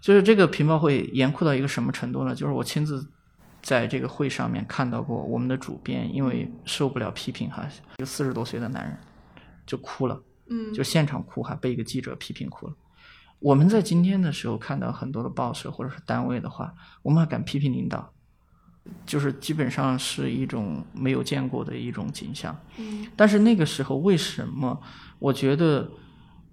[0.03, 2.35] 就是这个评报会严酷到一个什么程度呢？
[2.35, 3.09] 就是我亲自
[3.63, 8.99] 在这个会上面看到过我们的主编，因为受不了批评哈，一个四十多岁的男人
[9.65, 10.23] 就哭了。
[10.51, 12.75] 嗯就现场哭，哈被一个记者批评哭了。
[13.41, 18.13] 我们在今天的时候看到很多的报社或者是单位的话，我们还敢批评领导，
[19.07, 22.57] 就是基本上是一种没有见过的一种景象。
[22.79, 24.81] 嗯但是那个时候为什么
[25.19, 25.91] 我觉得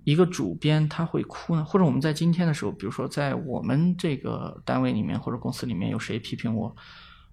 [0.04, 1.64] 一个主编他会哭呢？
[1.64, 6.76] 或者我们在今天的时候，比如说在我们这个单位里面或者公司里面有谁批评我，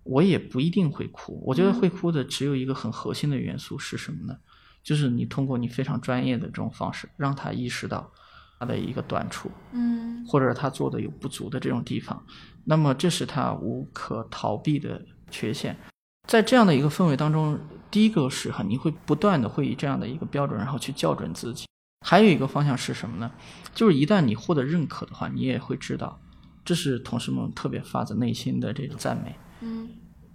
[0.02, 1.42] 我也不一定会哭。
[1.46, 4.36] 我觉得会哭的只有一个很核心的元素是什么呢？
[4.82, 8.10] 就是你通过你非常专业的这种方式，让他意识到
[8.58, 12.22] 他的一个短处，嗯或者他做的有不足的这种地方，
[12.64, 15.76] 那么这是他无可逃避的缺陷。
[16.26, 17.58] 在这样的一个氛围当中，
[17.90, 21.66] 第一个是哈，你会不断的会以这样的一个标准，然后去校准自己。
[22.06, 23.30] 还有一个方向是什么呢？
[23.74, 26.20] 就是一旦你获得认可的话，你也会知道，
[26.64, 29.34] 这是同事们特别发自内心的这种赞美。
[29.60, 29.88] 嗯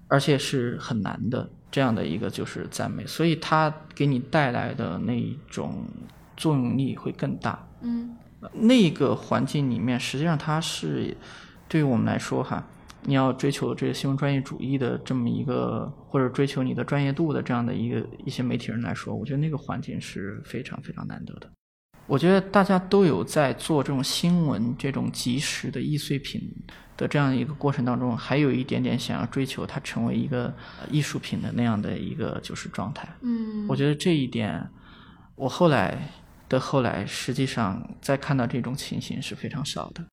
[0.09, 5.85] 而且是很难的这样的一个就是赞美，所以它给你带来的那种
[6.37, 7.67] 作用力会更大。
[7.83, 8.15] 嗯
[8.51, 11.15] 那个环境里面，实际上它是
[11.67, 12.61] 对于我们来说哈，
[13.03, 21.49] 你要追求这个新闻专业主义的这么一个，或者追求你的专业度的这样的一个一些媒体人来说，我觉得那个环境是非常非常难得的。
[22.05, 26.41] 我觉得大家都有在做这种新闻这种即时的易碎品
[26.97, 33.07] 的这样一个过程当中，还有一点点想要追求它成为一个呃艺术品的那样的一个就是状态。
[33.21, 34.69] 嗯，我觉得这一点，
[35.35, 36.09] 我后来
[36.53, 40.05] 的后来，实际上再看到这种情形是非常少的。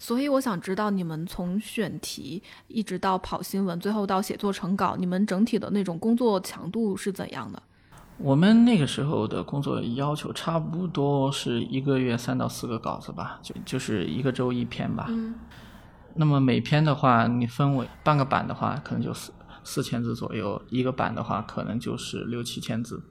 [0.00, 7.62] 所以我想知道，你们从选题一直到跑新闻，最后到写作成稿，你们整体的那种工作强度是怎样的？
[8.18, 15.06] 我们那个时候的工作要求差不多是一个月三到四个稿子吧，就就是一个周一篇吧。
[15.08, 15.34] 嗯
[16.16, 19.32] 那么每篇的话，你分为半个版的话，可能就四
[19.64, 23.02] 四千字左右；一个版的话，可能就是六七千字。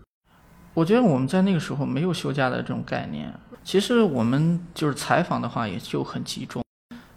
[0.74, 3.34] 我觉得我们在那个时候没有休假的这种概念。
[3.64, 6.64] 其实我们就是采访的话，也就很集中。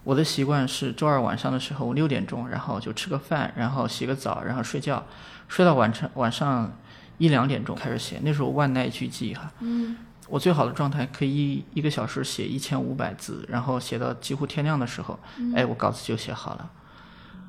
[0.04, 5.04] 我的习惯是周二晚上的时候六点钟，然后就吃个饭，然后洗个澡，然后睡觉，
[5.48, 6.70] 睡到晚上晚上
[7.18, 8.20] 一两点钟开始写。
[8.22, 9.96] 那时候万籁俱寂哈，嗯
[10.28, 15.18] 我最好的状态可以一个小时写一千五百字，然后写到几乎天亮的时候，
[15.54, 16.70] 哎，我稿子就写好了。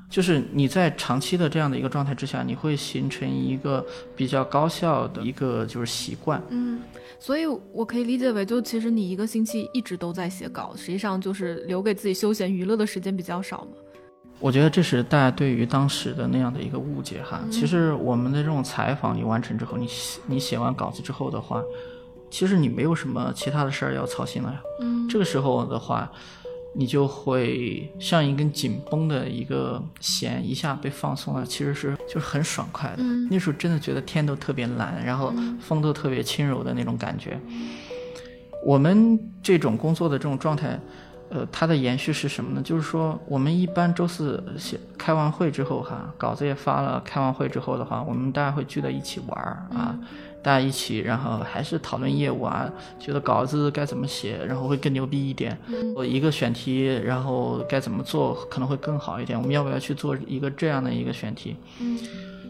[0.08, 3.84] 就是你在长期的这样的一个状态之下，你会形成一个
[4.16, 6.42] 比较高效的一个就是习惯。
[6.48, 6.80] 嗯，
[7.18, 13.72] 所以我可以理解为，就其实你一个星期一直都在写稿，实际上就是留给自己休闲娱乐的时间比较少嘛。
[14.40, 17.40] 我觉得这是大家对于当时的那样的一个误解哈。
[17.42, 21.62] 嗯其实我们的这种采访你完成之后，你写你写完稿子之后的话，
[22.30, 24.62] 其实你没有什么其他的事儿要操心了呀。
[24.80, 26.10] 嗯这个时候的话，
[26.78, 32.98] 你就会像一根紧绷的一个弦一下被放松了，其实是就是很爽快的。
[33.00, 37.36] 嗯那时候真的觉得天都特别蓝，然后风都特别轻柔的那种感觉。
[38.64, 40.78] 我们这种工作的这种状态，
[41.30, 42.62] 呃，它的延续是什么呢？
[42.62, 49.98] 就是说，我们一般周四写开完会之后哈，稿子也发了，开完会之后的话，我们大家会聚在一起玩儿啊，
[50.42, 55.56] 大家一起，然后还是讨论业务啊，觉得稿子该怎么写，然后会更牛逼一点。
[55.94, 59.38] 我一个选题，然后该怎么做可能会更好一点。
[59.38, 61.56] 我们要不要去做一个这样的一个选题？
[61.80, 61.98] 嗯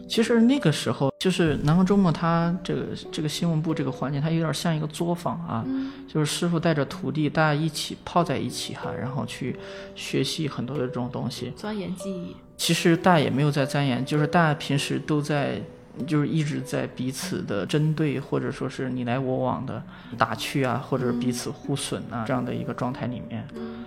[0.07, 9.55] 其实那个时候，就是南方周末，它这个这个新闻部这个环境，它有点像一个作坊啊，嗯就是师傅带着徒弟，大家一起泡在一起哈，然后去
[9.93, 11.53] 学习很多的这种东西。
[11.55, 12.35] 钻研技艺。
[12.57, 15.61] 其实大家也没有在钻研，就是大家平时都在，
[16.07, 19.83] 就是一直在彼此的针对，或者说是你来我往的
[20.17, 23.47] 打趣啊，或者彼此互损啊这样的一个状态里面。
[23.55, 23.85] 嗯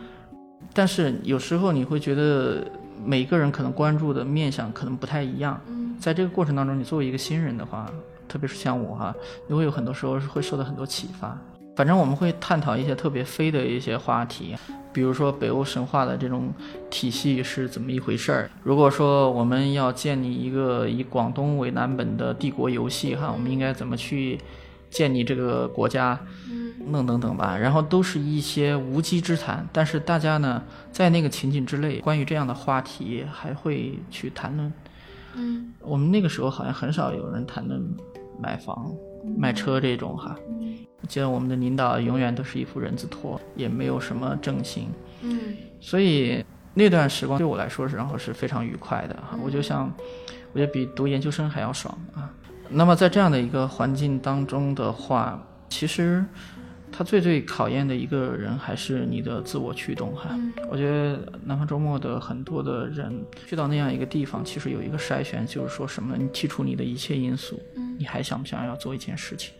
[0.74, 2.64] 但是有时候你会觉得
[3.04, 5.60] 每个人可能关注的面相可能不太一样。
[5.66, 7.90] 嗯在这个过程当中，你作为一个新人的话，
[8.26, 9.14] 特别是像我哈，
[9.48, 11.38] 你会有很多时候是会受到很多启发。
[11.74, 14.54] 反正我们会探讨一些特别飞的一些话题，
[14.92, 16.52] 比如说北欧神话的这种
[16.90, 18.50] 体系是怎么一回事儿。
[18.62, 24.38] 如果说我们要建立一个以广东为蓝本的帝国游戏哈，我们应该怎么去
[24.90, 26.18] 建立这个国家？
[26.92, 34.72] 等等等吧，然后都是一些无稽之谈，但是大家呢，在那个情景之内，关于这样的话题还会去谈论。
[35.34, 37.80] 嗯我们那个时候好像很少有人谈论
[38.42, 38.92] 买房、
[39.36, 40.36] 买车这种哈。
[41.00, 44.88] 我记得我们的领导永远都是一副人字拖，也没有什么正形，
[45.22, 49.36] 嗯所以那段时光对我来说是然后是非常愉快的哈。
[49.44, 49.92] 我就像，
[50.52, 52.30] 我觉得比读研究生还要爽啊。
[52.68, 56.24] 那么在这样的一个环境当中的话，其实
[56.92, 60.38] 它最最考验的一个人还是你的自我驱动哈。
[60.70, 66.14] 我觉得南方周末的很多的人去到那样一个地方，其实有一个筛选，就是说什么？
[66.16, 67.58] 你剔除你的一切因素，
[67.98, 69.54] 你还想不想要做一件事情？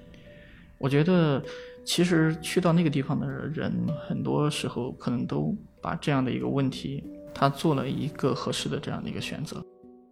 [0.77, 1.43] 我觉得
[1.85, 3.73] 其实去到那个地方的人，
[4.07, 9.65] 很多时候可能都把这样的一个问题，他做了一个合适的这样的一个选择。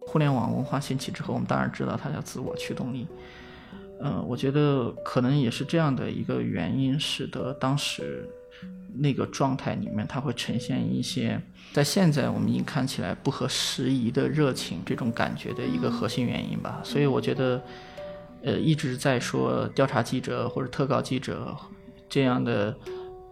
[0.07, 3.05] 互联网文化兴起之后，我们当然知道它叫自我驱动力。
[4.03, 8.27] 呃，我觉得可能也是这样的一个原因，使得当时
[8.93, 11.39] 那个状态里面，它会呈现一些
[11.71, 16.81] 在现在我们已经看起来不合时宜的热情这种感觉的一个核心原因吧。
[16.83, 17.61] 所以我觉得，
[18.43, 21.55] 呃，一直在说调查记者或者特稿记者
[22.09, 22.75] 这样的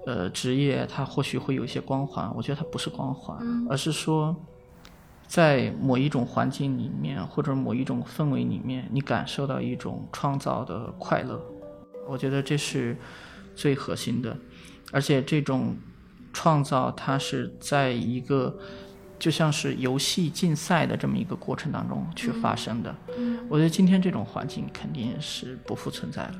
[0.05, 2.31] 呃职业，它或许会有一些光环。
[2.35, 3.37] 我觉得它不是光环，
[3.69, 4.35] 而是说，
[5.29, 11.39] 在某一种环境里面或者某一种氛围里面，你感受到一种创造的快乐。
[12.05, 12.97] 我觉得这是
[13.55, 14.35] 最核心的，
[14.91, 15.77] 而且这种
[16.33, 18.59] 创造它是在一个。
[19.19, 22.95] 就像是游戏竞赛的这么一个过程当中去发生的，
[23.49, 26.35] 我觉得今天这种环境肯定是不复存在了。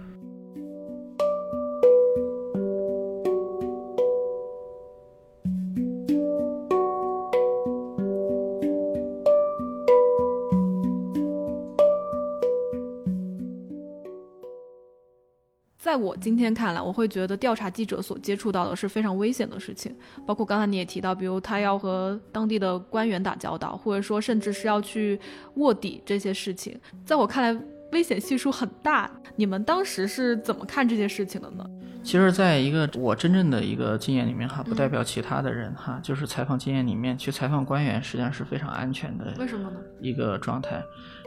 [15.90, 19.92] 在我今天看来，我会觉得调查记者所接触到的是非常危险的事情，
[20.24, 25.20] 包括刚才你也提到，比如他要和当地的官员打交道，或者说甚至是要去
[25.56, 27.60] 卧底这些事情，在我看来
[27.92, 29.10] 危险系数很大。
[29.36, 31.66] 你们当时是怎么看这些事情的呢？
[32.04, 39.34] 其实，在一个我真正的一个经验里面哈，不代表其他的人哈，就是采访经验里面去采访官员，实际上是非常安全的。
[39.40, 39.78] 为什么呢？
[40.00, 40.84] 一个状态，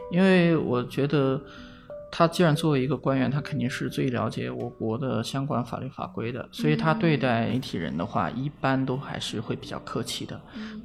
[0.09, 1.41] 因为我觉得。
[2.15, 10.39] 他既然作为一个官员，他肯定是最了解我国的相关法律法规的，所以他对待媒体人的话，一般都还是会比较客气的，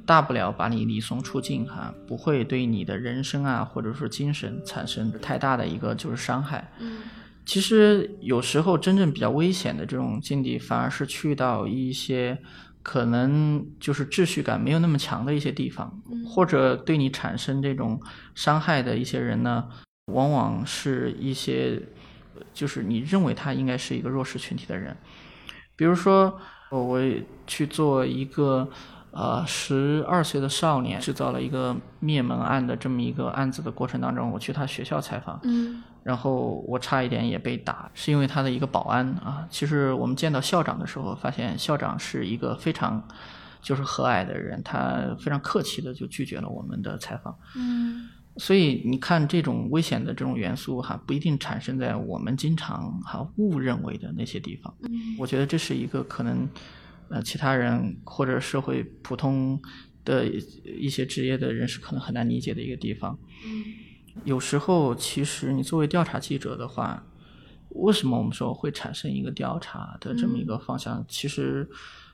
[0.07, 6.67] 大不了把你礼送出境哈，不会对你的人生啊或者说精神产生太大的一个就是伤害。
[7.45, 12.35] 其实有时候真正比较危险的这种境地，反而是去到一些
[12.81, 15.93] 可能就是秩序感没有那么强的一些地方，
[16.25, 18.01] 或者对你产生这种
[18.33, 19.63] 伤害的一些人呢。
[20.11, 21.81] 往往是一些，
[22.53, 24.95] 就是你认为他应该是一个弱势群体的人，
[25.75, 26.39] 比如说，
[26.69, 27.01] 我
[27.47, 28.69] 去做一个
[29.11, 39.47] 呃十二岁的少年制造了一个灭门案的这么一个案子的过程当中，我去他学校采访，嗯，然后我差一点也被打，是因为他的一个保安啊。
[39.49, 43.03] 其实我们见到校长的时候，发现校长是一个非常
[43.61, 48.09] 就是和蔼的人，他非常客气的就拒绝了我们的采访，嗯。
[48.39, 54.73] 所以你看，这种危险的这种元素哈，不一定产生在我们经常哈误认为的那些地方。
[54.83, 56.49] 嗯，我觉得这是一个可能，
[57.09, 59.61] 呃，其他人或者社会普通
[60.05, 63.19] 的一些职业的人士可能很难理解的一个地方。
[63.45, 63.65] 嗯，
[64.23, 67.05] 有时候其实你作为调查记者的话，
[67.71, 71.05] 为什么我们说会产生一个调查的这么一个方向？
[71.09, 71.69] 其实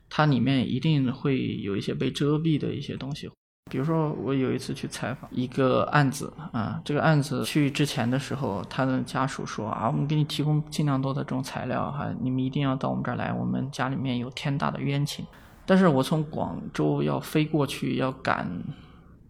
[0.09, 3.29] 它里面一定会有一些被遮蔽的一些东西。
[3.71, 15.25] 比如说，我有一次去采访一个案子啊，这个案子去之前的时候，他的家属说啊，我们给你提供尽量多的这种材料哈，你们一定要到我们这儿来，我们家里面有天大的冤情。
[15.65, 18.47] 但是我从广州要飞过去，要赶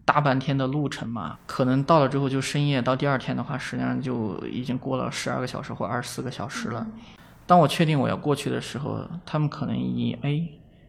[0.04, 6.86] 大半天的路程嘛，可能到了之后就深夜，到第二天的话，实际上就已经过了十二个小时或二十四个小时了。
[7.46, 10.46] 当我确定我要过去的时候，他们可能以哎，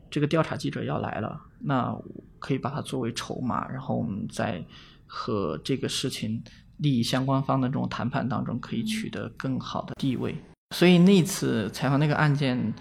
[0.09, 1.97] 这个调查记者要来了，那。
[2.39, 4.63] 可以把它作为筹码，然后我们在
[5.07, 6.39] 和这个事情
[6.77, 10.35] 利益相关方的这种谈判当中，可以取得更好的地位。
[10.75, 12.71] 所以那次采访那个案件，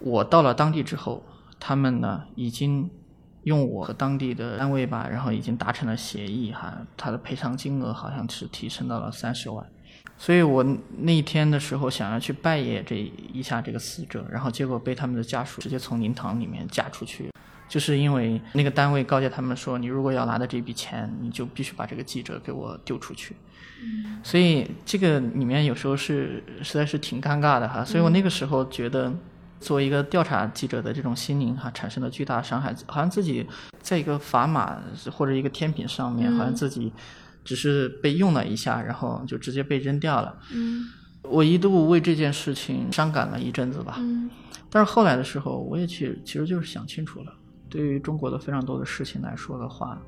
[0.00, 1.24] 我到了当地之后，
[1.58, 2.90] 他们呢已经
[3.44, 9.64] 用我和当地的单位吧，然后已经达成了协议哈，他的赔偿金额好像是提升到了三十万。
[10.16, 10.64] 所以我
[10.98, 12.96] 那天的时候想要去拜谒这
[13.32, 17.30] 一下这个死者，然后结果被他们的家属直接从灵堂里面架出去。
[17.68, 23.36] 就是因为那个单位告诫他们说，你如果要拿的这笔钱，你就必须把这个记者给我丢出去。
[24.22, 27.84] 所以这个里面有时候是实在是挺尴尬的哈。
[27.84, 29.10] 所以我那个时候觉得，
[29.60, 33.46] 作为一个调查记者的这种心灵哈，产生了巨大的伤害，好像自己
[33.80, 34.78] 在一个砝码
[35.12, 36.92] 或者一个天平上面，好像自己
[37.44, 40.36] 只是被用了一下，然后就直接被扔掉了。
[41.22, 44.00] 我一度为这件事情伤感了一阵子吧。
[44.70, 47.32] 但是后来的时候，我也去其实就是想清楚了。
[47.68, 50.00] 对于中国的非常多的事情来说的话，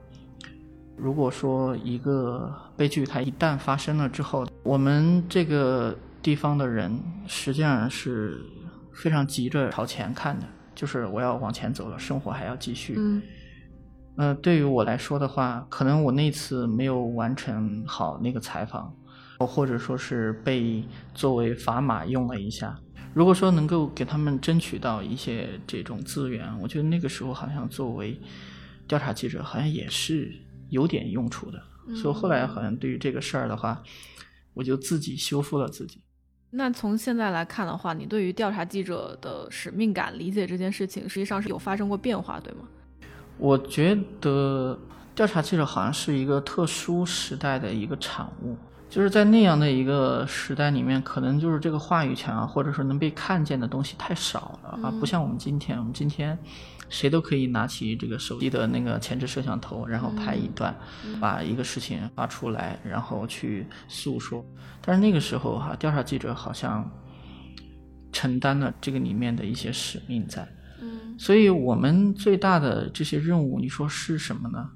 [0.97, 8.41] 如果说一个悲剧它一旦发生了之后，我们这个地方的人实际上是
[8.95, 12.95] 非常急着朝前看的，就是我要往前走了，生活还要继续。
[12.97, 13.23] 嗯，
[14.17, 18.95] 呃，对于我来说的话，可能我那次没有完成好那个采访，
[19.39, 20.85] 或者说是被
[21.15, 22.79] 作为砝码用了一下。
[23.15, 28.19] 如果说能够给他们争取到一些这种资源，我觉得那个时候好像作为
[28.89, 30.33] 调查记者，好像也是
[30.71, 31.63] 有点用处的。
[31.95, 33.83] 所以后来好像对于这个事儿的话，
[34.55, 36.01] 我就自己修复了自己。
[36.55, 42.61] 那从现在来看的话，你对于调查记者的使命感理解这件事情，实际上是有发生过变化，对吗？
[43.39, 44.79] 我觉得
[45.15, 48.57] 调查记者好像是一个特殊时代的一个产物。
[48.91, 56.39] 就是在那样的一个时代里面，可能就是这个话语权啊，或者说能被看见的东西太少了啊，不像我们今天，我们今天
[56.93, 60.77] 谁都可以拿起这个手机的那个前置摄像头，然后拍一段，
[61.19, 64.45] 把一个事情发出来，然后去诉说。
[64.83, 66.89] 但是那个时候哈，调查记者好像
[68.13, 70.47] 承担了这个里面的一些使命在。
[70.83, 74.69] 嗯所以我们最大的这些任务，你说是什么呢？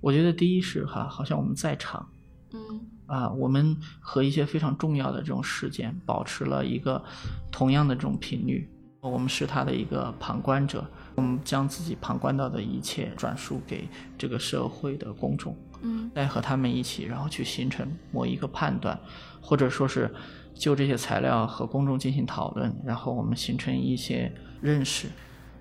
[0.00, 2.08] 我觉得第一是哈，好像我们在场。
[2.52, 2.60] 嗯
[3.06, 7.02] 啊，我们和一些非常重要的这种事件保持了一个
[7.50, 8.66] 同样的这种频率，
[9.10, 10.84] 我们是他的一个旁观者，
[11.16, 18.96] 我们将自己旁观到的一切转述给这个社会的公众，嗯再和他们一起，然后去形成某一个判断，
[19.40, 20.08] 或者说是
[20.54, 25.08] 就这些材料和公众进行讨论，然后我们形成一些认识。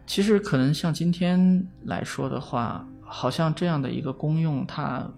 [0.05, 5.09] 其实可能像今天来说的话，好像这样的一个功用，它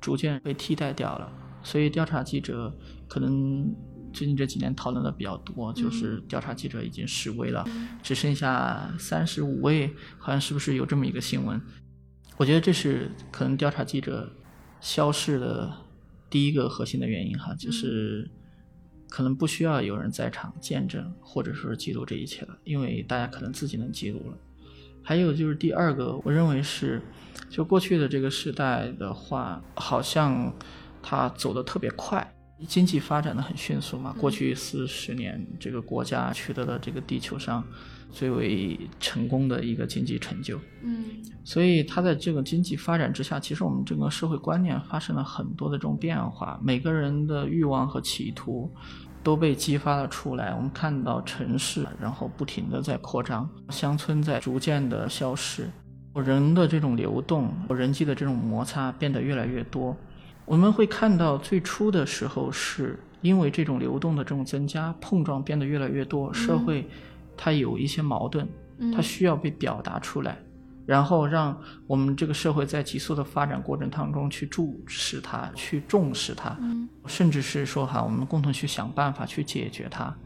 [0.00, 1.30] 逐渐被替代掉了。
[1.62, 2.74] 所以调查记者
[3.08, 3.74] 可能
[4.16, 7.62] 最近这几年讨论的比较多，就是调查记者已经示威了，
[8.02, 11.60] 只剩下三十五位，好像是不是有这么一个新闻？
[12.38, 14.32] 我觉得这是可能调查记者
[14.80, 15.70] 消逝的
[16.30, 18.30] 第一个核心的原因哈，就是
[19.10, 24.38] 可能不需要有人在场见证或者说是记录这一切了，因为大家可能自己能记录了。
[25.02, 27.02] 还有就是第二个，我认为是，
[27.50, 30.50] 就过去的这个时代的话，好像
[31.02, 32.35] 它走得特别快，
[32.66, 34.14] 经济发展的很迅速嘛。
[34.18, 37.62] 过去四十年，这个国家取得了这个地球上
[38.10, 40.58] 最为成功的一个经济成就。
[40.82, 41.04] 嗯
[41.44, 48.68] 所以它在这个经济发展之下，其实我们整个社会观念发生了很多的这种变化，每个人的欲望和企图
[49.22, 50.54] 都被激发了出来。
[50.54, 55.70] 我们看到城市，然后不停的在扩张，乡村在逐渐的消失，
[56.14, 59.96] 人的这种流动，人际的这种摩擦变得越来越多。
[60.46, 66.88] 我们会看到最初的时候，是因为这种流动的这种增加，碰撞变得越来越多，社会
[67.36, 68.48] 它有一些矛盾，
[68.94, 70.38] 它需要被表达出来。
[70.86, 80.16] 然后让我们这个社会在急速的发展过程当中去注视它，去重视它，嗯甚至是说哈，我们共同去想办法去解决它。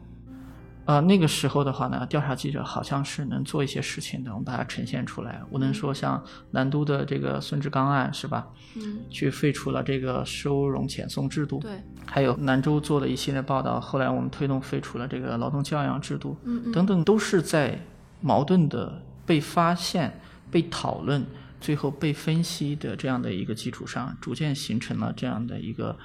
[0.91, 5.41] 呃，那个时候的话呢，调查记者好像是能做一些事情的，我们把它呈现出来。
[5.49, 8.45] 我能说像南都的这个孙志刚案是吧？
[8.75, 17.79] 嗯，去废除了这个收容遣送制度，对，还有兰州做的一系列报道，后来我们推动废除了这个劳动教养制度，嗯嗯等等，都是在
[18.19, 20.19] 矛盾的被发现、
[20.51, 21.25] 被讨论、
[21.61, 25.97] 最后被分析的这样的一个基础上，逐渐形成了这样的一个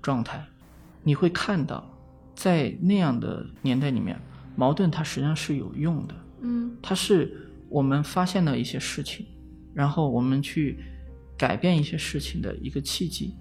[0.00, 0.42] 状态。
[1.02, 1.86] 你会看到，
[2.34, 4.18] 在那样的年代里面，
[4.60, 9.24] 矛盾它实际上是有用的，嗯它是我们发现了一些事情，
[9.72, 10.78] 然后我们去
[11.38, 13.34] 改变一些事情的一个契机。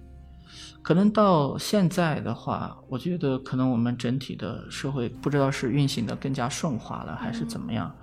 [0.82, 7.94] 可能到现在的话，我觉得可能我们整体的社会不知道是运行的更加顺滑了，还是怎么样。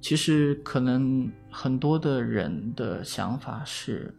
[0.00, 4.16] 其实可能很多的人的想法是，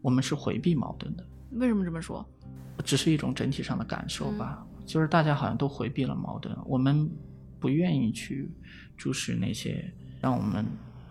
[0.00, 2.24] 我们是回避矛盾的，为什么这么说？
[2.84, 4.64] 只是一种整体上的感受吧。
[4.86, 7.10] 就是大家好像都回避了矛盾，我们
[7.60, 8.50] 不愿意去
[8.96, 10.64] 注视那些让我们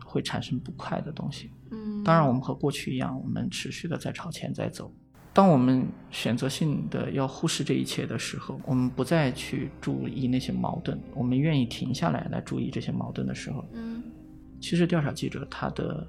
[0.04, 1.52] 会产生不快的东西。
[1.72, 4.92] 嗯，当然，我们和过去一样，我们持续的在朝前在走。
[5.32, 14.04] 当我们选择性的要忽视这一切的时候，我们不再去注意那些矛盾，我们愿意停下来来注意这些矛盾的时候，嗯
[14.60, 16.06] 其实调查记者他的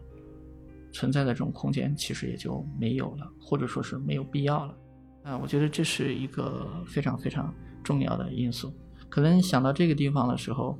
[0.92, 4.74] 存在的这种空间其实也就没有了，或者说是没有必要了。
[5.22, 8.74] 啊，我觉得这是一个非常非常重要的因素。
[9.10, 10.78] 可能想到这个地方的时候，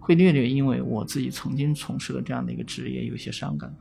[0.00, 3.72] 会略略因为我自己曾经从事的这样的一个职业有些伤感。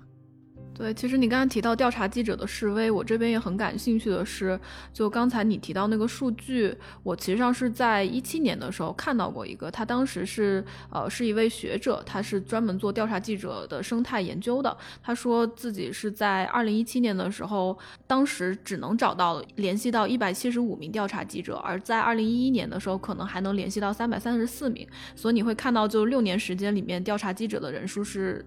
[0.77, 4.59] 对，其实你刚才提到调查记者的示威，我这边也很感兴趣的是，
[4.91, 28.45] 就刚才你提到那个数据，我其实上是在一七年的时候看到过一个，他当时是呃是一位学者，他是专门做调查记者的生态研究的，他说自己是在二零一七年的时候，当时只能找到联系到一百七十五名调查记者，而在二零一一年的时候，可能还能联系到三百三十四名，所以你会看到，就六年时间里面，调查记者的人数是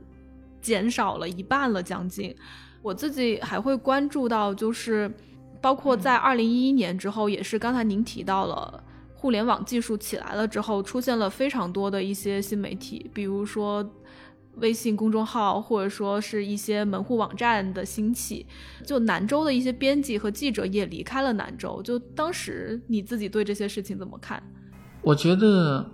[0.68, 2.36] 减少了一半了，将近。
[2.82, 5.10] 我自己还会关注到，就是
[5.62, 8.84] 包括在二零一一年之后，也是刚才您提到了。
[9.14, 13.84] 互联网技术起来了之后，出现了非常多的一些新媒体，比如说
[14.56, 18.46] 微信公众号，或者说是一些门户网站的兴起。
[18.86, 21.82] 就南州的一些编辑和记者也离开了南州。
[21.82, 24.40] 就当时你自己对这些事情怎么看？
[25.02, 25.84] 我觉得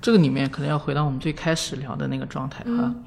[0.00, 2.70] 这个里面可能要回到我们最开始聊的那个状态哈。
[2.70, 3.04] 嗯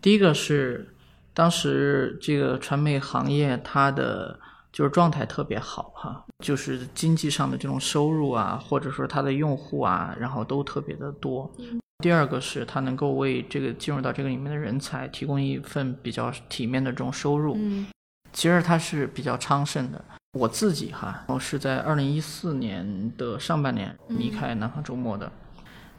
[0.00, 0.94] 第一个是
[1.34, 4.38] 当时这个传媒行业它的
[4.72, 11.50] 就是状态特别好哈，就是经济上的这种收入啊，或者说它的用户啊，然后都特别的多。
[11.98, 17.54] 第二个是它能够为这个进入到这个里面的人才提供一份比较体面的这种收入。
[17.58, 17.86] 嗯
[18.32, 20.04] 其实它是比较昌盛的。
[20.38, 25.32] 我自己哈，我是在二零一四年的上半年离开南方周末的。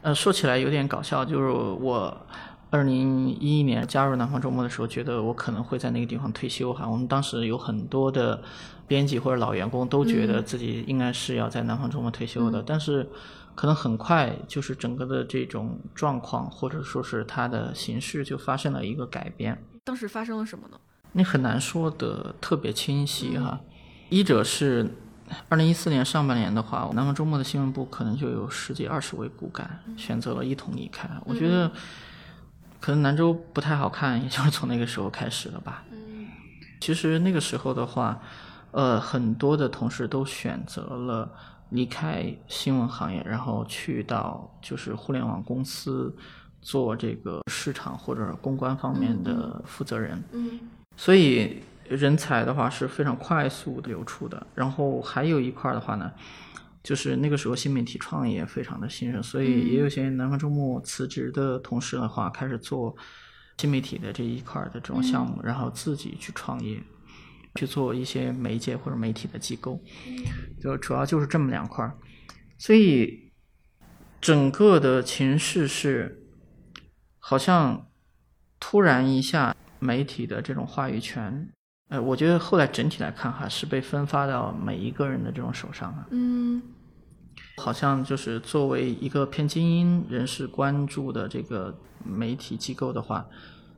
[0.02, 2.26] 呃，说起来有点搞笑，就是我
[2.70, 6.88] 二零一一年加入南方周末的时候，觉得我可能会在那个地方退休哈。
[6.88, 8.42] 我们当时有很多的
[8.86, 13.08] 编辑或者老员工都觉得自己应该是要在南方周末退休的，但是
[13.54, 19.64] 可能很快就是整个的这种状况或者说是它的形式就发生了一个改变。
[19.84, 20.76] 当时发生了什么呢？
[21.12, 23.58] 你很难说的特别清晰哈。
[24.10, 24.86] 一者是
[25.48, 31.08] 二零一四年上半年的话，南方周末的新闻部可能就有十几二十位骨干选择了一同离开。
[31.24, 31.70] 我觉得
[32.80, 35.84] 可能兰州不太好看，也就是从那个时候开始了吧。
[35.90, 36.26] 嗯
[36.80, 38.20] 其实那个时候的话，
[38.70, 41.28] 呃，很多的同事都选择了
[41.70, 46.14] 离开新闻行业，然后去到就是互联网公司
[46.62, 50.22] 做这个市场或者公关方面的负责人。
[50.32, 50.60] 嗯
[50.96, 54.46] 所以人才的话是非常快速的流出的。
[54.54, 56.12] 然后还有一块儿的话呢，
[56.88, 62.96] 就是那个时候新媒体创业非常的兴盛，所以也有些南方周末辞职的同事的话，开始做
[63.58, 66.82] 新媒体的这一块儿的这种项目，然后自己去创业，
[67.56, 69.78] 去做一些媒介或者媒体的机构，
[70.58, 71.94] 就主要就是这么两块儿。
[72.56, 73.30] 所以
[74.18, 76.26] 整个的情势是
[77.18, 77.86] 好像
[78.58, 79.54] 突然一下。
[79.80, 81.48] 媒体的这种话语权，
[81.88, 86.08] 呃，我觉得后来整体来看哈，是被分发到每一个人的这种手上了。
[86.10, 86.60] 嗯
[87.58, 93.26] 好像就是作为一个偏精英人士关注的这个媒体机构的话，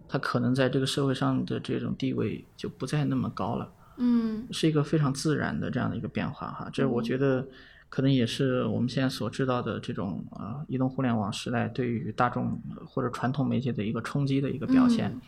[0.06, 6.70] 它可能在这个社会上的这种地位就不再那么高了，嗯是一个非常自然的这样的一个变化哈。
[6.72, 7.44] 这我觉得
[7.88, 15.10] 可能也是我们现在所知道的这种呃移动互联网时代对于大众或者传统媒介的一个冲击的一个表现。
[15.10, 15.20] 嗯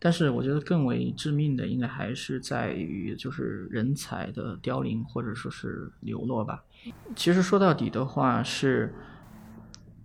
[0.00, 6.62] 但是我觉得更为致命的，应该还是在于就是人才的凋零或者说是流落吧。
[7.16, 8.94] 其实说到底的话，是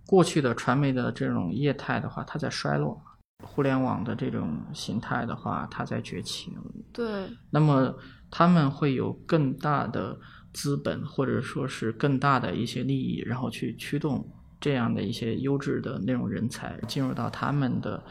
[0.06, 3.00] 过去的传媒的这种业态的话，它在衰落；
[3.42, 6.52] 互联网的这种形态的话，它在崛起。
[6.92, 7.94] 对，那么
[8.30, 10.18] 他们会有更大的
[10.52, 14.26] 资本，或者说是更大的一些利益，然后去驱动
[14.60, 18.02] 这样的一些优质的内容人才进入到他们的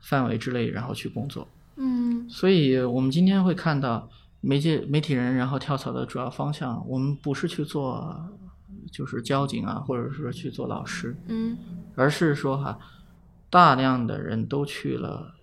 [0.00, 1.46] 范围之内，然后去工作。
[1.76, 4.08] 嗯所以我们今天会看到
[4.40, 8.28] 媒介媒体人，然后跳槽的主要方向，我们不是去做
[8.92, 11.56] 就是交警啊，或者说去做老师，嗯
[11.94, 12.78] 而是说哈，
[13.50, 15.34] 大量的人都去了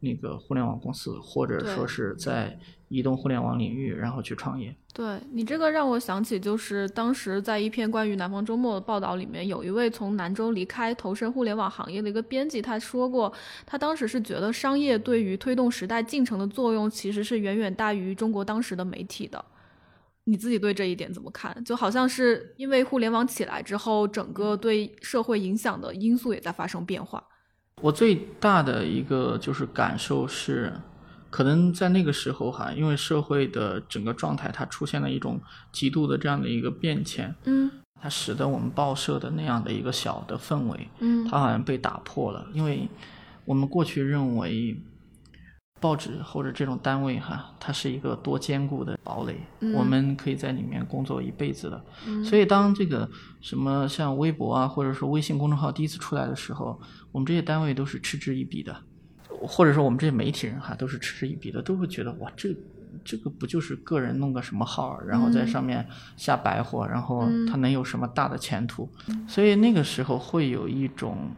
[0.00, 2.58] 那个互联网公司，或者说是在
[2.88, 4.74] 移动互联网领域，然后去创业。
[4.92, 13.32] 对你这个让我想起，就是当时在一篇关于南方周末的报道里面，有一位从南州离开投身互联网行业的一个编辑，他说过，
[13.66, 19.44] 他当时是觉得商业对于推动时代进程的作用其实是远远大于中国当时的媒体的。
[20.28, 21.62] 你自己对这一点怎么看？
[21.64, 27.22] 就好像是因为互联网起来之后，整个对社会影响的因素也在发生变化。
[27.82, 30.72] 我最大的一个就是感受是，
[31.36, 35.38] 可能在那个时候哈，因为社会的整个状态它出现了一种
[35.70, 37.70] 极度的这样的一个变迁，嗯。
[38.00, 41.28] 它使得我们报社的那样的一个小的氛围，嗯。
[41.28, 42.46] 它好像被打破了。
[42.54, 42.88] 因为
[43.44, 44.80] 我们过去认为
[45.78, 49.74] 报纸或者这种单位哈，它是一个多坚固的堡垒，嗯。
[49.74, 51.84] 我们可以在里面工作一辈子的。
[52.06, 52.24] 嗯。
[52.24, 53.06] 所以当这个
[53.42, 56.80] 什么像微博啊，或者说微信公众号第一次出来的时候，
[57.12, 58.74] 我们这些单位都是嗤之以鼻的，
[59.46, 62.54] 或者说我们这些媒体人哈都是嗤之以鼻的，都会觉得哇，这
[63.04, 65.86] 这个不就是个人弄个什么号，然后在上面
[66.16, 68.90] 瞎白活，然后他能有什么大的前途？
[69.28, 71.30] 所以那个时候会有一种，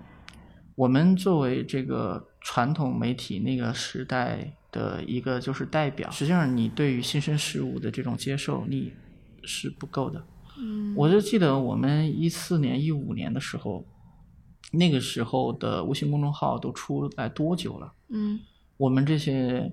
[0.74, 8.92] 我们作为这个传统媒体那个时代的一个就是代表，实际上你对于新生事物的这种接受力
[9.44, 10.24] 是不够的。
[10.60, 13.84] 嗯我就记得我们一四年、一五年的时候，
[14.70, 17.92] 那个时候的微信公众号都出来多久了？
[18.08, 18.40] 嗯
[18.76, 19.72] 我们这些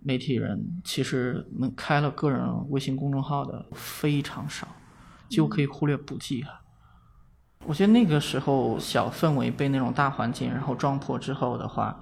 [0.00, 4.66] 媒体人其实能开了个人微信公众号的非常少，
[5.28, 6.60] 几乎可以忽略不计啊。
[7.64, 11.98] 我觉得那个时候小氛围被那种大环境然后撞破之后的话，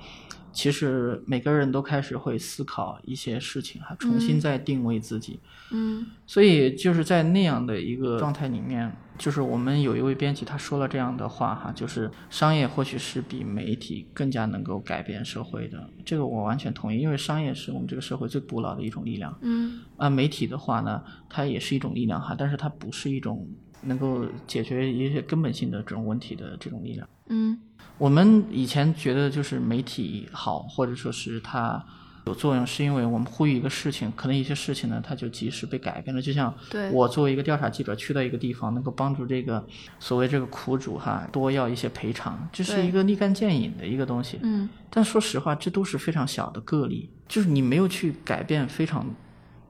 [0.52, 5.40] 其实每个人都开始会思考一些事情，哈，重新再定位自己。
[5.72, 19.36] 嗯所以就是在那样的一个状态里面，就是我们有一位编辑他说了这样的话哈，就是商业或许是比媒体更加能够改变社会的，这个我完全同意，因为商业是我们这个社会最古老的一种力量。
[19.42, 23.48] 嗯啊，媒体的话呢，它也是一种力量哈，但是它不是一种
[23.82, 27.08] 能够解决一些根本性的这种问题的这种力量。
[27.30, 27.58] 嗯
[27.96, 31.84] 我们以前觉得就是媒体好，或者说是它
[32.26, 36.20] 有作用，是因为我们呼吁一个事情，可能一些事情呢，它就及时被改变了。
[36.20, 36.54] 就像
[36.92, 39.66] 我作为一个调查记者去到一个地方，能够帮助这个
[39.98, 44.38] 所谓这个苦主哈多要一些赔偿，这是一个立竿见影的一个东西。
[44.42, 49.06] 嗯但说实话，这都是非常小的个例，就是你没有去改变非常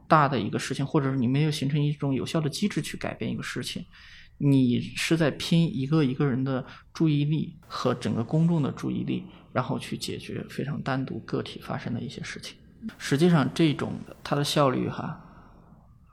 [0.08, 3.84] 大的一个事情，或者是你没有形成一种有效的机制去改变一个事情，
[4.43, 6.64] 你是在拼一个一个人的
[6.95, 12.57] 注意力和整个公众的注意力，然后去解决非常单独个体发生的一些事情。
[12.97, 13.93] 实际上，这种
[14.24, 15.22] 它的效率哈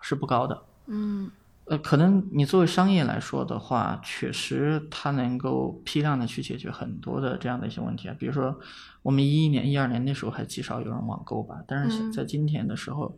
[0.02, 0.62] 是不高的。
[0.88, 1.32] 嗯
[1.70, 8.16] 呃，可能你作为商业来说的话，确实它能够批量的去解决很多的这样的一些问题啊。
[8.20, 8.58] 比如说，
[9.04, 13.18] 我们一一年、一二年那时候还极少有人网购吧，但是嗯在今天的时候，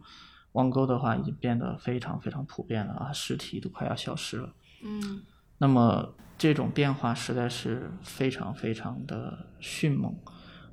[0.53, 4.53] 网购的话已经变得非常非常普遍了啊，实体都快要消失了。
[4.83, 5.21] 嗯
[5.57, 10.15] 那么这种变化实在是非常非常的迅猛。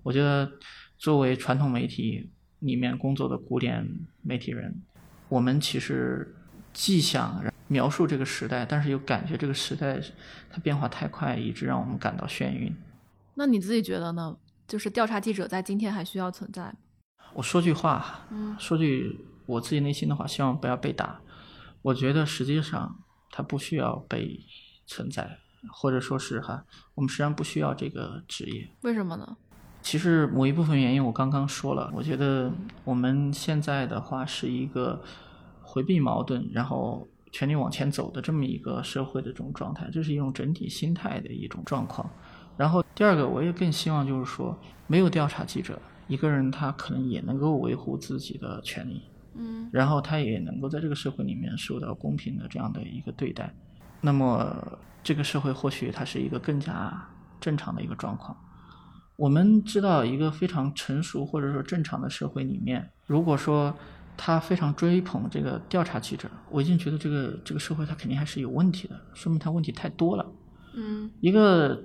[0.03, 0.51] 我觉得
[0.97, 2.31] 作为传统媒体
[2.61, 3.85] 里面工作的古典
[4.23, 4.83] 媒体人，
[5.29, 6.37] 我们其实
[6.73, 10.01] 既想描述这个时代，但是又感觉这个时代
[10.51, 12.75] 它变化太快，以致让我们感到眩晕。
[13.35, 14.37] 那你自己觉得呢？
[14.69, 16.75] 就是调查记者在今天还需要存在吗？
[17.35, 21.21] 我说句话，嗯说句我自己内心的话，希望不要被打。
[21.83, 22.99] 我觉得实际上
[23.37, 24.41] 它不需要被
[24.87, 25.39] 存在，
[25.71, 26.65] 或者说是哈，
[26.95, 28.67] 我们实际上不需要这个职业。
[28.81, 29.37] 为什么呢？
[29.83, 32.51] 其实某一部分原因我刚刚说了，我觉得
[32.83, 35.03] 我们现在的话是一个
[35.61, 42.09] 回避矛盾，然后全力往前走的这么一个社会的这种状态，这是一种整体心态的一种状况。
[42.57, 45.79] 然后第二个，我也更希望就是说，没有调查记者，
[46.09, 49.03] 一个人他可能也能够维护自己的权利，
[49.39, 53.53] 嗯然后他也能够在这个社会里面受到公平的这样的一个对待，
[54.01, 57.09] 那么这个社会或许它是一个更加
[57.41, 58.37] 正常的一个状况。
[59.17, 63.75] 我们知道，一个非常成熟或者说正常的社会里面，如果说
[64.17, 70.27] 他非常追捧这个调查记者，我已经觉得这个这个社会他肯定还是有问题的，说明他问题太多了。
[70.75, 71.83] 嗯一个